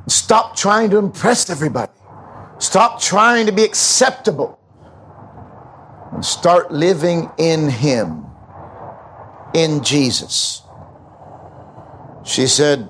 Stop 0.07 0.55
trying 0.55 0.89
to 0.89 0.97
impress 0.97 1.49
everybody. 1.49 1.91
Stop 2.57 2.99
trying 2.99 3.45
to 3.45 3.51
be 3.51 3.63
acceptable. 3.63 4.59
And 6.11 6.25
start 6.25 6.71
living 6.71 7.29
in 7.37 7.69
Him 7.69 8.25
in 9.53 9.83
Jesus. 9.83 10.61
She 12.23 12.47
said, 12.47 12.89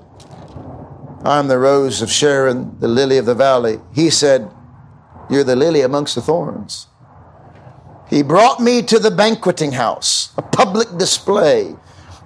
I'm 1.23 1.47
the 1.47 1.57
rose 1.57 2.01
of 2.01 2.11
Sharon, 2.11 2.79
the 2.79 2.87
lily 2.87 3.17
of 3.17 3.25
the 3.25 3.35
valley. 3.35 3.79
He 3.93 4.09
said, 4.09 4.51
You're 5.29 5.43
the 5.43 5.55
lily 5.55 5.81
amongst 5.81 6.15
the 6.15 6.21
thorns. 6.21 6.87
He 8.13 8.21
brought 8.21 8.59
me 8.59 8.83
to 8.83 8.99
the 8.99 9.09
banqueting 9.09 9.71
house, 9.71 10.33
a 10.37 10.43
public 10.43 10.99
display, 10.99 11.75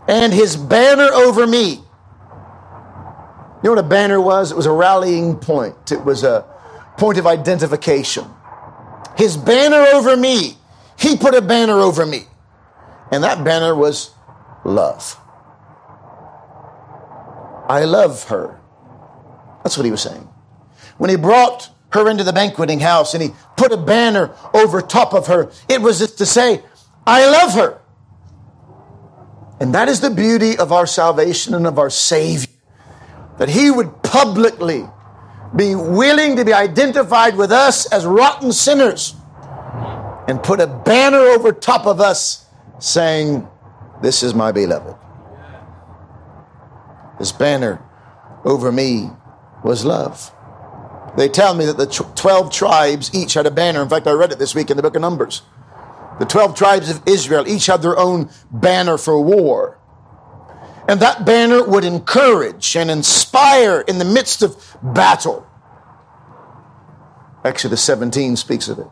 and 0.05 0.33
his 0.33 0.57
banner 0.57 1.07
over 1.13 1.47
me. 1.47 1.75
You 1.75 3.63
know 3.63 3.69
what 3.69 3.79
a 3.79 3.83
banner 3.83 4.19
was? 4.19 4.51
It 4.51 4.57
was 4.57 4.65
a 4.65 4.71
rallying 4.71 5.38
point, 5.38 5.93
it 5.93 6.03
was 6.03 6.25
a 6.25 6.45
point 6.97 7.17
of 7.17 7.25
identification. 7.25 8.25
His 9.15 9.38
banner 9.38 9.77
over 9.77 10.17
me, 10.17 10.57
he 10.99 11.15
put 11.15 11.33
a 11.33 11.41
banner 11.41 11.79
over 11.79 12.05
me. 12.05 12.25
And 13.09 13.23
that 13.23 13.45
banner 13.45 13.73
was 13.73 14.11
love. 14.65 15.15
I 17.69 17.85
love 17.85 18.25
her. 18.25 18.59
That's 19.63 19.77
what 19.77 19.85
he 19.85 19.91
was 19.91 20.01
saying. 20.01 20.27
When 20.97 21.09
he 21.09 21.15
brought 21.15 21.69
her 21.97 22.09
into 22.09 22.23
the 22.23 22.33
banqueting 22.33 22.79
house 22.79 23.13
and 23.13 23.21
he 23.21 23.31
put 23.55 23.71
a 23.71 23.77
banner 23.77 24.33
over 24.53 24.81
top 24.81 25.13
of 25.13 25.27
her, 25.27 25.51
it 25.67 25.81
was 25.81 25.99
to 26.13 26.25
say, 26.25 26.63
I 27.05 27.29
love 27.29 27.53
her. 27.53 27.81
And 29.59 29.73
that 29.73 29.89
is 29.89 30.01
the 30.01 30.09
beauty 30.09 30.57
of 30.57 30.71
our 30.71 30.85
salvation 30.85 31.53
and 31.53 31.65
of 31.65 31.79
our 31.79 31.89
Savior. 31.89 32.53
That 33.39 33.49
he 33.49 33.71
would 33.71 34.03
publicly 34.03 34.85
be 35.55 35.75
willing 35.75 36.35
to 36.35 36.45
be 36.45 36.53
identified 36.53 37.35
with 37.35 37.51
us 37.51 37.91
as 37.91 38.05
rotten 38.05 38.51
sinners 38.51 39.15
and 40.27 40.41
put 40.43 40.59
a 40.59 40.67
banner 40.67 41.19
over 41.19 41.51
top 41.51 41.85
of 41.85 42.01
us 42.01 42.45
saying, 42.79 43.47
This 44.01 44.23
is 44.23 44.33
my 44.33 44.51
beloved. 44.51 44.95
This 47.17 47.31
banner 47.31 47.81
over 48.43 48.71
me 48.71 49.09
was 49.63 49.85
love. 49.85 50.31
They 51.18 51.28
tell 51.28 51.55
me 51.55 51.65
that 51.65 51.78
the 51.78 51.88
12 51.88 52.51
tribes 52.51 53.13
each 53.13 53.34
had 53.34 53.47
a 53.47 53.51
banner. 53.51 53.82
In 53.82 53.89
fact, 53.89 54.05
I 54.05 54.11
read 54.11 54.32
it 54.32 54.38
this 54.38 54.53
week 54.53 54.70
in 54.70 54.78
the 54.78 54.84
book 54.84 54.95
of 54.95 55.01
Numbers. 55.01 55.41
The 56.20 56.26
12 56.26 56.55
tribes 56.55 56.91
of 56.91 57.01
Israel 57.07 57.47
each 57.47 57.65
had 57.65 57.82
their 57.82 57.97
own 57.97 58.30
banner 58.51 58.99
for 58.99 59.20
war. 59.20 59.80
And 60.88 60.99
that 60.99 61.26
banner 61.26 61.63
would 61.63 61.84
encourage 61.84 62.76
and 62.76 62.91
inspire 62.91 63.82
in 63.82 63.97
the 63.97 64.05
midst 64.05 64.43
of 64.43 64.78
battle. 64.84 65.45
Exodus 67.43 67.84
17 67.84 68.36
speaks 68.36 68.68
of 68.68 68.78
it. 68.78 68.88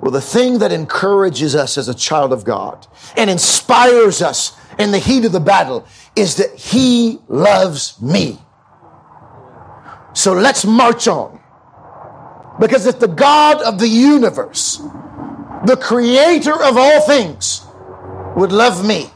Well, 0.00 0.12
the 0.12 0.20
thing 0.20 0.58
that 0.60 0.70
encourages 0.70 1.56
us 1.56 1.76
as 1.76 1.88
a 1.88 1.94
child 1.94 2.32
of 2.32 2.44
God 2.44 2.86
and 3.16 3.28
inspires 3.28 4.22
us 4.22 4.56
in 4.78 4.92
the 4.92 4.98
heat 5.00 5.24
of 5.24 5.32
the 5.32 5.40
battle 5.40 5.86
is 6.14 6.36
that 6.36 6.54
He 6.54 7.18
loves 7.26 8.00
me. 8.00 8.38
So 10.16 10.32
let's 10.32 10.64
march 10.64 11.06
on. 11.08 11.38
Because 12.58 12.86
if 12.86 12.98
the 12.98 13.06
God 13.06 13.60
of 13.60 13.78
the 13.78 13.86
universe, 13.86 14.78
the 15.66 15.76
creator 15.78 16.54
of 16.54 16.78
all 16.78 17.02
things, 17.02 17.66
would 18.34 18.50
love 18.50 18.86
me, 18.86 19.10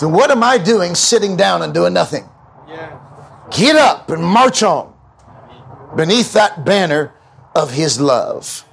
then 0.00 0.12
what 0.12 0.30
am 0.30 0.42
I 0.42 0.56
doing 0.56 0.94
sitting 0.94 1.36
down 1.36 1.60
and 1.60 1.74
doing 1.74 1.92
nothing? 1.92 2.24
Yeah. 2.66 2.98
Get 3.50 3.76
up 3.76 4.10
and 4.10 4.24
march 4.24 4.62
on 4.62 4.94
beneath 5.94 6.32
that 6.32 6.64
banner 6.64 7.12
of 7.54 7.72
his 7.72 8.00
love. 8.00 8.64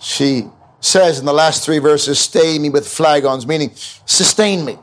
She 0.00 0.44
says 0.78 1.18
in 1.18 1.24
the 1.24 1.32
last 1.32 1.64
three 1.64 1.80
verses, 1.80 2.20
stay 2.20 2.60
me 2.60 2.70
with 2.70 2.86
flagons, 2.86 3.44
meaning 3.44 3.72
sustain 3.74 4.64
me. 4.64 4.78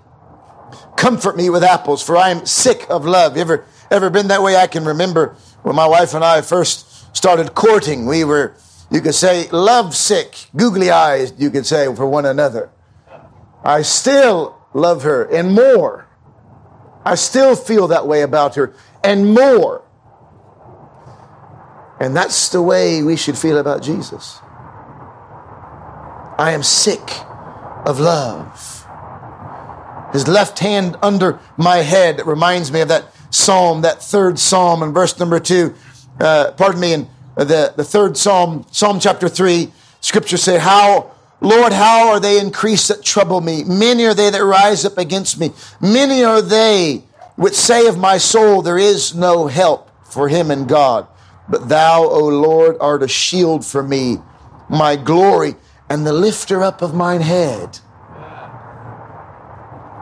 Comfort 0.97 1.37
me 1.37 1.49
with 1.49 1.63
apples, 1.63 2.03
for 2.03 2.17
I 2.17 2.29
am 2.29 2.45
sick 2.45 2.85
of 2.89 3.05
love. 3.05 3.37
You 3.37 3.41
ever, 3.41 3.65
ever 3.91 4.09
been 4.09 4.27
that 4.29 4.41
way? 4.41 4.55
I 4.55 4.67
can 4.67 4.85
remember 4.85 5.35
when 5.63 5.75
my 5.75 5.87
wife 5.87 6.13
and 6.13 6.23
I 6.23 6.41
first 6.41 7.15
started 7.15 7.55
courting, 7.55 8.05
we 8.05 8.23
were, 8.23 8.55
you 8.91 9.01
could 9.01 9.15
say, 9.15 9.49
love 9.49 9.95
sick, 9.95 10.47
googly 10.55 10.91
eyes, 10.91 11.33
you 11.37 11.49
could 11.49 11.65
say, 11.65 11.93
for 11.95 12.05
one 12.05 12.25
another. 12.25 12.69
I 13.63 13.81
still 13.81 14.57
love 14.73 15.03
her 15.03 15.23
and 15.23 15.53
more. 15.53 16.07
I 17.03 17.15
still 17.15 17.55
feel 17.55 17.87
that 17.87 18.07
way 18.07 18.21
about 18.21 18.55
her 18.55 18.73
and 19.03 19.33
more. 19.33 19.83
And 21.99 22.15
that's 22.15 22.49
the 22.49 22.61
way 22.61 23.01
we 23.01 23.15
should 23.15 23.37
feel 23.37 23.57
about 23.57 23.81
Jesus. 23.81 24.39
I 26.37 26.51
am 26.51 26.63
sick 26.63 27.01
of 27.85 27.99
love. 27.99 28.85
His 30.11 30.27
left 30.27 30.59
hand 30.59 30.97
under 31.01 31.39
my 31.57 31.77
head 31.77 32.25
reminds 32.25 32.71
me 32.71 32.81
of 32.81 32.89
that 32.89 33.14
psalm, 33.35 33.81
that 33.81 34.01
third 34.01 34.39
psalm 34.39 34.81
in 34.81 34.93
verse 34.93 35.19
number 35.19 35.39
two, 35.39 35.75
uh, 36.19 36.51
pardon 36.51 36.79
me, 36.79 36.93
in 36.93 37.07
the, 37.35 37.73
the 37.75 37.83
third 37.83 38.17
psalm, 38.17 38.65
Psalm 38.71 38.99
chapter 38.99 39.27
three, 39.27 39.71
scripture 39.99 40.37
say, 40.37 40.57
How, 40.57 41.11
Lord, 41.41 41.73
how 41.73 42.09
are 42.09 42.19
they 42.19 42.39
increased 42.39 42.87
that 42.87 43.03
trouble 43.03 43.41
me? 43.41 43.63
Many 43.63 44.05
are 44.05 44.13
they 44.13 44.29
that 44.29 44.43
rise 44.43 44.85
up 44.85 44.97
against 44.97 45.39
me. 45.39 45.51
Many 45.81 46.23
are 46.23 46.41
they 46.41 47.03
which 47.35 47.53
say 47.53 47.87
of 47.87 47.97
my 47.97 48.17
soul, 48.17 48.61
There 48.61 48.77
is 48.77 49.13
no 49.13 49.47
help 49.47 49.91
for 50.05 50.29
him 50.29 50.49
in 50.49 50.65
God. 50.65 51.07
But 51.49 51.69
thou, 51.69 52.03
O 52.03 52.19
Lord, 52.19 52.77
art 52.79 53.03
a 53.03 53.07
shield 53.07 53.65
for 53.65 53.83
me, 53.83 54.17
my 54.69 54.95
glory, 54.95 55.55
and 55.89 56.07
the 56.07 56.13
lifter 56.13 56.63
up 56.63 56.81
of 56.81 56.95
mine 56.95 57.21
head. 57.21 57.77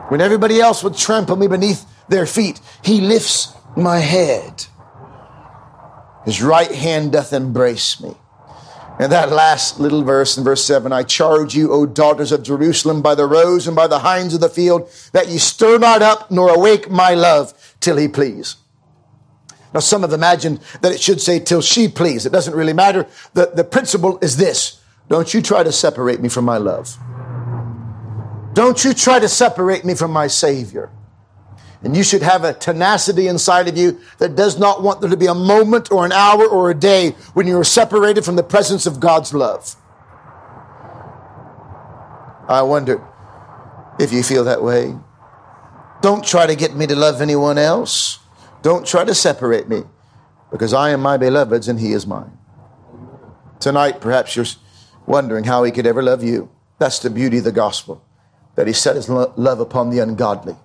When 0.08 0.20
everybody 0.20 0.60
else 0.60 0.84
would 0.84 0.96
trample 0.96 1.36
me 1.36 1.48
beneath 1.48 1.84
their 2.08 2.26
feet. 2.26 2.60
He 2.82 3.00
lifts 3.00 3.54
my 3.76 3.98
head. 3.98 4.66
His 6.24 6.42
right 6.42 6.72
hand 6.72 7.12
doth 7.12 7.32
embrace 7.32 8.00
me. 8.00 8.16
And 8.98 9.10
that 9.10 9.32
last 9.32 9.80
little 9.80 10.02
verse 10.02 10.38
in 10.38 10.44
verse 10.44 10.64
7 10.64 10.92
I 10.92 11.02
charge 11.02 11.54
you, 11.54 11.72
O 11.72 11.84
daughters 11.84 12.30
of 12.30 12.44
Jerusalem, 12.44 13.02
by 13.02 13.14
the 13.14 13.26
roes 13.26 13.66
and 13.66 13.74
by 13.74 13.88
the 13.88 13.98
hinds 13.98 14.34
of 14.34 14.40
the 14.40 14.48
field, 14.48 14.88
that 15.12 15.28
ye 15.28 15.38
stir 15.38 15.78
not 15.78 16.00
up 16.00 16.30
nor 16.30 16.54
awake 16.54 16.88
my 16.90 17.14
love 17.14 17.52
till 17.80 17.96
he 17.96 18.06
please. 18.06 18.56
Now, 19.72 19.80
some 19.80 20.02
have 20.02 20.12
imagined 20.12 20.60
that 20.82 20.92
it 20.92 21.00
should 21.00 21.20
say 21.20 21.40
till 21.40 21.60
she 21.60 21.88
please. 21.88 22.24
It 22.24 22.32
doesn't 22.32 22.54
really 22.54 22.72
matter. 22.72 23.08
The, 23.32 23.50
the 23.52 23.64
principle 23.64 24.18
is 24.22 24.36
this 24.36 24.80
don't 25.08 25.34
you 25.34 25.42
try 25.42 25.64
to 25.64 25.72
separate 25.72 26.20
me 26.20 26.28
from 26.28 26.44
my 26.44 26.58
love. 26.58 26.96
Don't 28.54 28.84
you 28.84 28.94
try 28.94 29.18
to 29.18 29.28
separate 29.28 29.84
me 29.84 29.94
from 29.94 30.12
my 30.12 30.28
Savior. 30.28 30.90
And 31.84 31.94
you 31.94 32.02
should 32.02 32.22
have 32.22 32.44
a 32.44 32.54
tenacity 32.54 33.28
inside 33.28 33.68
of 33.68 33.76
you 33.76 34.00
that 34.16 34.34
does 34.34 34.58
not 34.58 34.82
want 34.82 35.02
there 35.02 35.10
to 35.10 35.18
be 35.18 35.26
a 35.26 35.34
moment 35.34 35.92
or 35.92 36.06
an 36.06 36.12
hour 36.12 36.46
or 36.46 36.70
a 36.70 36.74
day 36.74 37.10
when 37.34 37.46
you 37.46 37.58
are 37.58 37.64
separated 37.64 38.24
from 38.24 38.36
the 38.36 38.42
presence 38.42 38.86
of 38.86 39.00
God's 39.00 39.34
love. 39.34 39.76
I 42.48 42.62
wonder 42.62 43.06
if 44.00 44.12
you 44.12 44.22
feel 44.22 44.44
that 44.44 44.62
way. 44.62 44.96
Don't 46.00 46.24
try 46.24 46.46
to 46.46 46.56
get 46.56 46.74
me 46.74 46.86
to 46.86 46.96
love 46.96 47.20
anyone 47.20 47.58
else. 47.58 48.18
Don't 48.62 48.86
try 48.86 49.04
to 49.04 49.14
separate 49.14 49.68
me 49.68 49.82
because 50.50 50.72
I 50.72 50.90
am 50.90 51.02
my 51.02 51.18
beloved's 51.18 51.68
and 51.68 51.78
he 51.78 51.92
is 51.92 52.06
mine. 52.06 52.38
Tonight, 53.60 54.00
perhaps 54.00 54.36
you're 54.36 54.46
wondering 55.06 55.44
how 55.44 55.64
he 55.64 55.70
could 55.70 55.86
ever 55.86 56.02
love 56.02 56.22
you. 56.22 56.50
That's 56.78 56.98
the 56.98 57.10
beauty 57.10 57.38
of 57.38 57.44
the 57.44 57.52
gospel, 57.52 58.02
that 58.54 58.66
he 58.66 58.72
set 58.72 58.96
his 58.96 59.08
love 59.10 59.60
upon 59.60 59.90
the 59.90 59.98
ungodly 59.98 60.56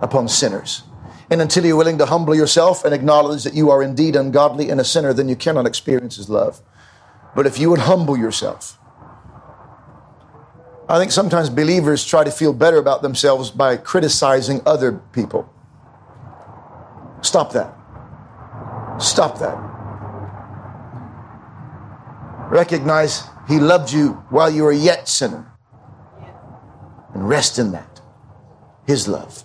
upon 0.00 0.28
sinners. 0.28 0.82
And 1.30 1.40
until 1.40 1.64
you're 1.64 1.76
willing 1.76 1.98
to 1.98 2.06
humble 2.06 2.34
yourself 2.34 2.84
and 2.84 2.94
acknowledge 2.94 3.42
that 3.44 3.54
you 3.54 3.70
are 3.70 3.82
indeed 3.82 4.14
ungodly 4.14 4.70
and 4.70 4.80
a 4.80 4.84
sinner, 4.84 5.12
then 5.12 5.28
you 5.28 5.36
cannot 5.36 5.66
experience 5.66 6.16
His 6.16 6.30
love. 6.30 6.60
But 7.34 7.46
if 7.46 7.58
you 7.58 7.68
would 7.70 7.80
humble 7.80 8.16
yourself, 8.16 8.78
I 10.88 10.98
think 10.98 11.10
sometimes 11.10 11.50
believers 11.50 12.04
try 12.04 12.22
to 12.22 12.30
feel 12.30 12.52
better 12.52 12.78
about 12.78 13.02
themselves 13.02 13.50
by 13.50 13.76
criticizing 13.76 14.60
other 14.64 14.92
people. 15.12 15.52
Stop 17.22 17.52
that. 17.52 17.74
Stop 18.98 19.40
that. 19.40 19.56
Recognize 22.50 23.24
He 23.48 23.58
loved 23.58 23.92
you 23.92 24.12
while 24.30 24.48
you 24.48 24.62
were 24.62 24.72
yet 24.72 25.08
sinner. 25.08 25.52
And 27.14 27.28
rest 27.28 27.58
in 27.58 27.72
that. 27.72 28.00
His 28.86 29.08
love. 29.08 29.44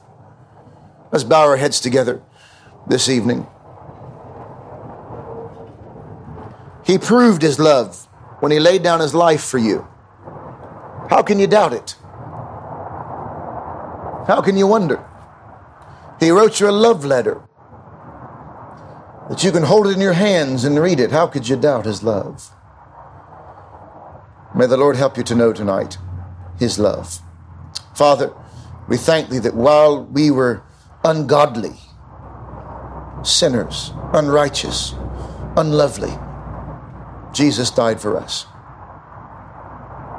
Let's 1.12 1.24
bow 1.24 1.42
our 1.42 1.58
heads 1.58 1.80
together 1.80 2.22
this 2.88 3.10
evening. 3.10 3.48
He 6.86 6.98
proved 6.98 7.42
his 7.42 7.60
love 7.60 8.08
when 8.40 8.52
he 8.52 8.60
laid 8.60 8.84
down 8.84 9.00
his 9.00 9.14
life 9.14 9.44
for 9.44 9.58
you. 9.58 9.88
How 11.10 11.22
can 11.22 11.40
you 11.40 11.48
doubt 11.48 11.74
it? 11.74 11.96
How 14.28 14.42
can 14.42 14.58
you 14.58 14.68
wonder? 14.68 15.04
He 16.20 16.32
wrote 16.32 16.60
you 16.60 16.70
a 16.70 16.72
love 16.72 17.04
letter 17.04 17.42
that 19.30 19.44
you 19.44 19.52
can 19.52 19.64
hold 19.64 19.88
it 19.88 19.96
in 19.96 20.02
your 20.02 20.14
hands 20.14 20.64
and 20.64 20.80
read 20.80 21.00
it. 21.00 21.12
How 21.12 21.28
could 21.28 21.48
you 21.48 21.56
doubt 21.56 21.86
his 21.86 22.04
love? 22.04 22.52
May 24.56 24.66
the 24.66 24.78
Lord 24.78 24.96
help 24.96 25.18
you 25.18 25.24
to 25.24 25.36
know 25.36 25.54
tonight 25.54 25.98
his 26.60 26.80
love. 26.80 27.20
Father, 27.96 28.34
We 28.88 28.98
thank 28.98 29.30
thee 29.30 29.40
that 29.40 29.56
while 29.56 30.04
we 30.04 30.32
were 30.32 30.64
ungodly, 31.04 31.76
sinners, 33.24 33.92
unrighteous, 34.14 34.94
unlovely, 35.58 36.14
Jesus 37.34 37.72
died 37.72 38.00
for 38.00 38.18
us. 38.18 38.46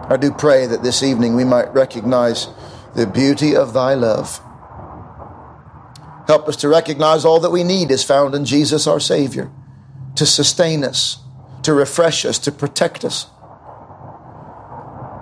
I 0.09 0.17
do 0.21 0.33
pray 0.33 0.67
that 0.67 0.83
this 0.83 1.03
evening 1.03 1.37
we 1.37 1.45
might 1.45 1.73
recognize 1.73 2.49
the 2.95 3.07
beauty 3.07 3.55
of 3.55 3.73
thy 3.73 3.95
love. 3.95 4.41
Help 6.27 6.49
us 6.49 6.57
to 6.57 6.69
recognize 6.69 7.25
all 7.25 7.41
that 7.41 7.51
we 7.51 7.65
need 7.65 7.91
is 7.91 8.05
found 8.05 8.35
in 8.35 8.45
Jesus, 8.45 8.87
our 8.87 9.01
Savior, 9.01 9.51
to 10.17 10.27
sustain 10.27 10.85
us, 10.85 11.19
to 11.63 11.73
refresh 11.73 12.25
us, 12.25 12.39
to 12.41 12.53
protect 12.53 13.05
us. 13.05 13.27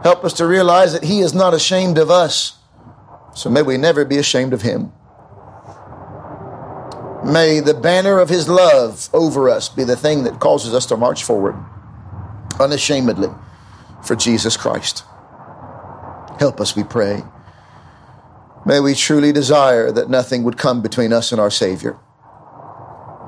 Help 0.02 0.24
us 0.24 0.32
to 0.34 0.46
realize 0.46 0.92
that 0.92 1.04
He 1.04 1.20
is 1.20 1.34
not 1.34 1.54
ashamed 1.54 1.98
of 1.98 2.10
us, 2.10 2.58
so 3.34 3.50
may 3.50 3.62
we 3.62 3.76
never 3.76 4.04
be 4.04 4.16
ashamed 4.16 4.52
of 4.52 4.62
Him. 4.62 4.92
May 7.24 7.60
the 7.60 7.74
banner 7.74 8.18
of 8.18 8.28
His 8.28 8.48
love 8.48 9.08
over 9.12 9.48
us 9.48 9.68
be 9.68 9.84
the 9.84 9.96
thing 9.96 10.24
that 10.24 10.40
causes 10.40 10.74
us 10.74 10.86
to 10.86 10.96
march 10.96 11.22
forward 11.22 11.56
unashamedly 12.60 13.30
for 14.02 14.14
Jesus 14.14 14.56
Christ. 14.56 15.04
Help 16.38 16.60
us, 16.60 16.76
we 16.76 16.84
pray. 16.84 17.22
May 18.64 18.80
we 18.80 18.94
truly 18.94 19.32
desire 19.32 19.90
that 19.90 20.10
nothing 20.10 20.42
would 20.44 20.58
come 20.58 20.82
between 20.82 21.12
us 21.12 21.32
and 21.32 21.40
our 21.40 21.50
Savior. 21.50 21.98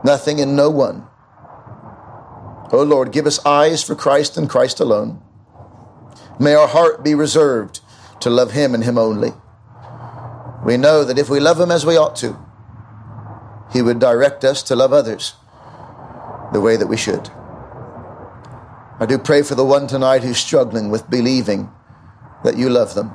Nothing 0.05 0.41
and 0.41 0.57
no 0.57 0.71
one. 0.71 1.07
Oh 2.73 2.83
Lord, 2.83 3.13
give 3.13 3.27
us 3.27 3.45
eyes 3.45 3.83
for 3.83 3.95
Christ 3.95 4.37
and 4.37 4.49
Christ 4.49 4.81
alone. 4.81 5.23
May 6.41 6.55
our 6.55 6.69
heart 6.69 7.05
be 7.05 7.15
reserved 7.15 7.81
to 8.21 8.31
love 8.31 8.53
Him 8.53 8.75
and 8.75 8.85
Him 8.85 8.99
only. 8.99 9.33
We 10.65 10.77
know 10.77 11.05
that 11.05 11.19
if 11.19 11.29
we 11.29 11.41
love 11.41 11.61
Him 11.61 11.71
as 11.71 11.85
we 11.85 11.97
ought 11.97 12.17
to, 12.17 12.39
He 13.73 13.83
would 13.83 13.99
direct 13.99 14.45
us 14.45 14.63
to 14.65 14.77
love 14.77 14.93
others 14.93 15.35
the 16.53 16.61
way 16.61 16.77
that 16.77 16.87
we 16.87 16.97
should. 16.97 17.31
I 19.01 19.07
do 19.07 19.19
pray 19.19 19.43
for 19.43 19.55
the 19.55 19.65
one 19.65 19.87
tonight 19.87 20.23
who's 20.23 20.39
struggling 20.39 20.91
with 20.91 21.09
believing 21.11 21.71
that 22.45 22.57
you 22.57 22.69
love 22.69 22.95
them. 22.95 23.13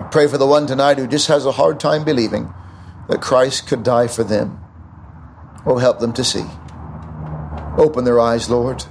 I 0.00 0.08
pray 0.10 0.26
for 0.26 0.38
the 0.38 0.46
one 0.46 0.66
tonight 0.66 0.98
who 0.98 1.06
just 1.06 1.28
has 1.28 1.46
a 1.46 1.52
hard 1.52 1.78
time 1.78 2.04
believing 2.04 2.52
that 3.08 3.20
Christ 3.20 3.66
could 3.68 3.82
die 3.82 4.08
for 4.08 4.24
them. 4.24 4.58
Oh, 5.66 5.78
help 5.78 5.98
them 5.98 6.12
to 6.14 6.24
see. 6.24 6.44
Open 7.76 8.04
their 8.04 8.20
eyes, 8.20 8.48
Lord. 8.48 8.84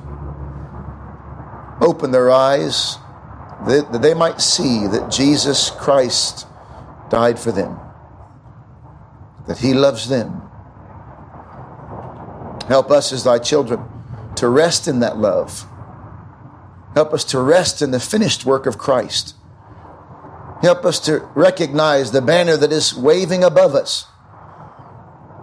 Open 1.82 2.12
their 2.12 2.32
eyes 2.32 2.98
that, 3.68 4.02
they 4.02 4.14
might 4.14 4.42
see 4.42 4.88
that 4.88 5.12
Jesus 5.12 5.70
Christ 5.70 6.48
died 7.10 7.40
for 7.40 7.52
them, 7.52 7.80
that 9.48 9.60
He 9.60 9.74
loves 9.74 10.10
them. 10.10 10.42
Help 12.68 12.92
us 12.92 13.12
as 13.12 13.24
thy 13.24 13.40
children 13.40 13.82
to 14.36 14.48
rest 14.48 14.88
in 14.88 15.00
that 15.00 15.18
love. 15.18 15.66
Help 16.96 17.14
us 17.14 17.24
to 17.26 17.40
rest 17.40 17.82
in 17.82 17.92
the 17.92 18.00
finished 18.00 18.46
work 18.46 18.66
of 18.66 18.78
Christ. 18.78 19.36
Help 20.62 20.86
us 20.86 21.00
to 21.02 21.20
recognize 21.36 22.12
the 22.12 22.22
banner 22.22 22.56
that 22.56 22.72
is 22.72 22.96
waving 22.96 23.44
above 23.44 23.76
us, 23.76 24.06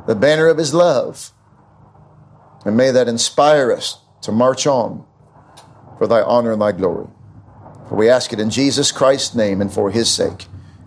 the 0.07 0.15
banner 0.15 0.47
of 0.47 0.57
His 0.57 0.73
love. 0.73 1.33
And 2.65 2.77
may 2.77 2.91
that 2.91 3.09
inspire 3.09 3.73
us 3.73 3.99
to 4.23 4.33
march 4.33 4.67
on 4.67 5.05
for 5.99 6.07
Thy 6.07 6.23
honor 6.23 6.53
and 6.53 6.63
Thy 6.63 6.73
glory. 6.73 7.09
For 7.89 7.97
we 7.97 8.09
ask 8.09 8.33
it 8.33 8.41
in 8.41 8.49
Jesus 8.49 8.93
Christ's 8.93 9.35
name 9.35 9.61
and 9.61 9.73
for 9.73 9.91
His 9.91 10.11
sake. 10.11 10.47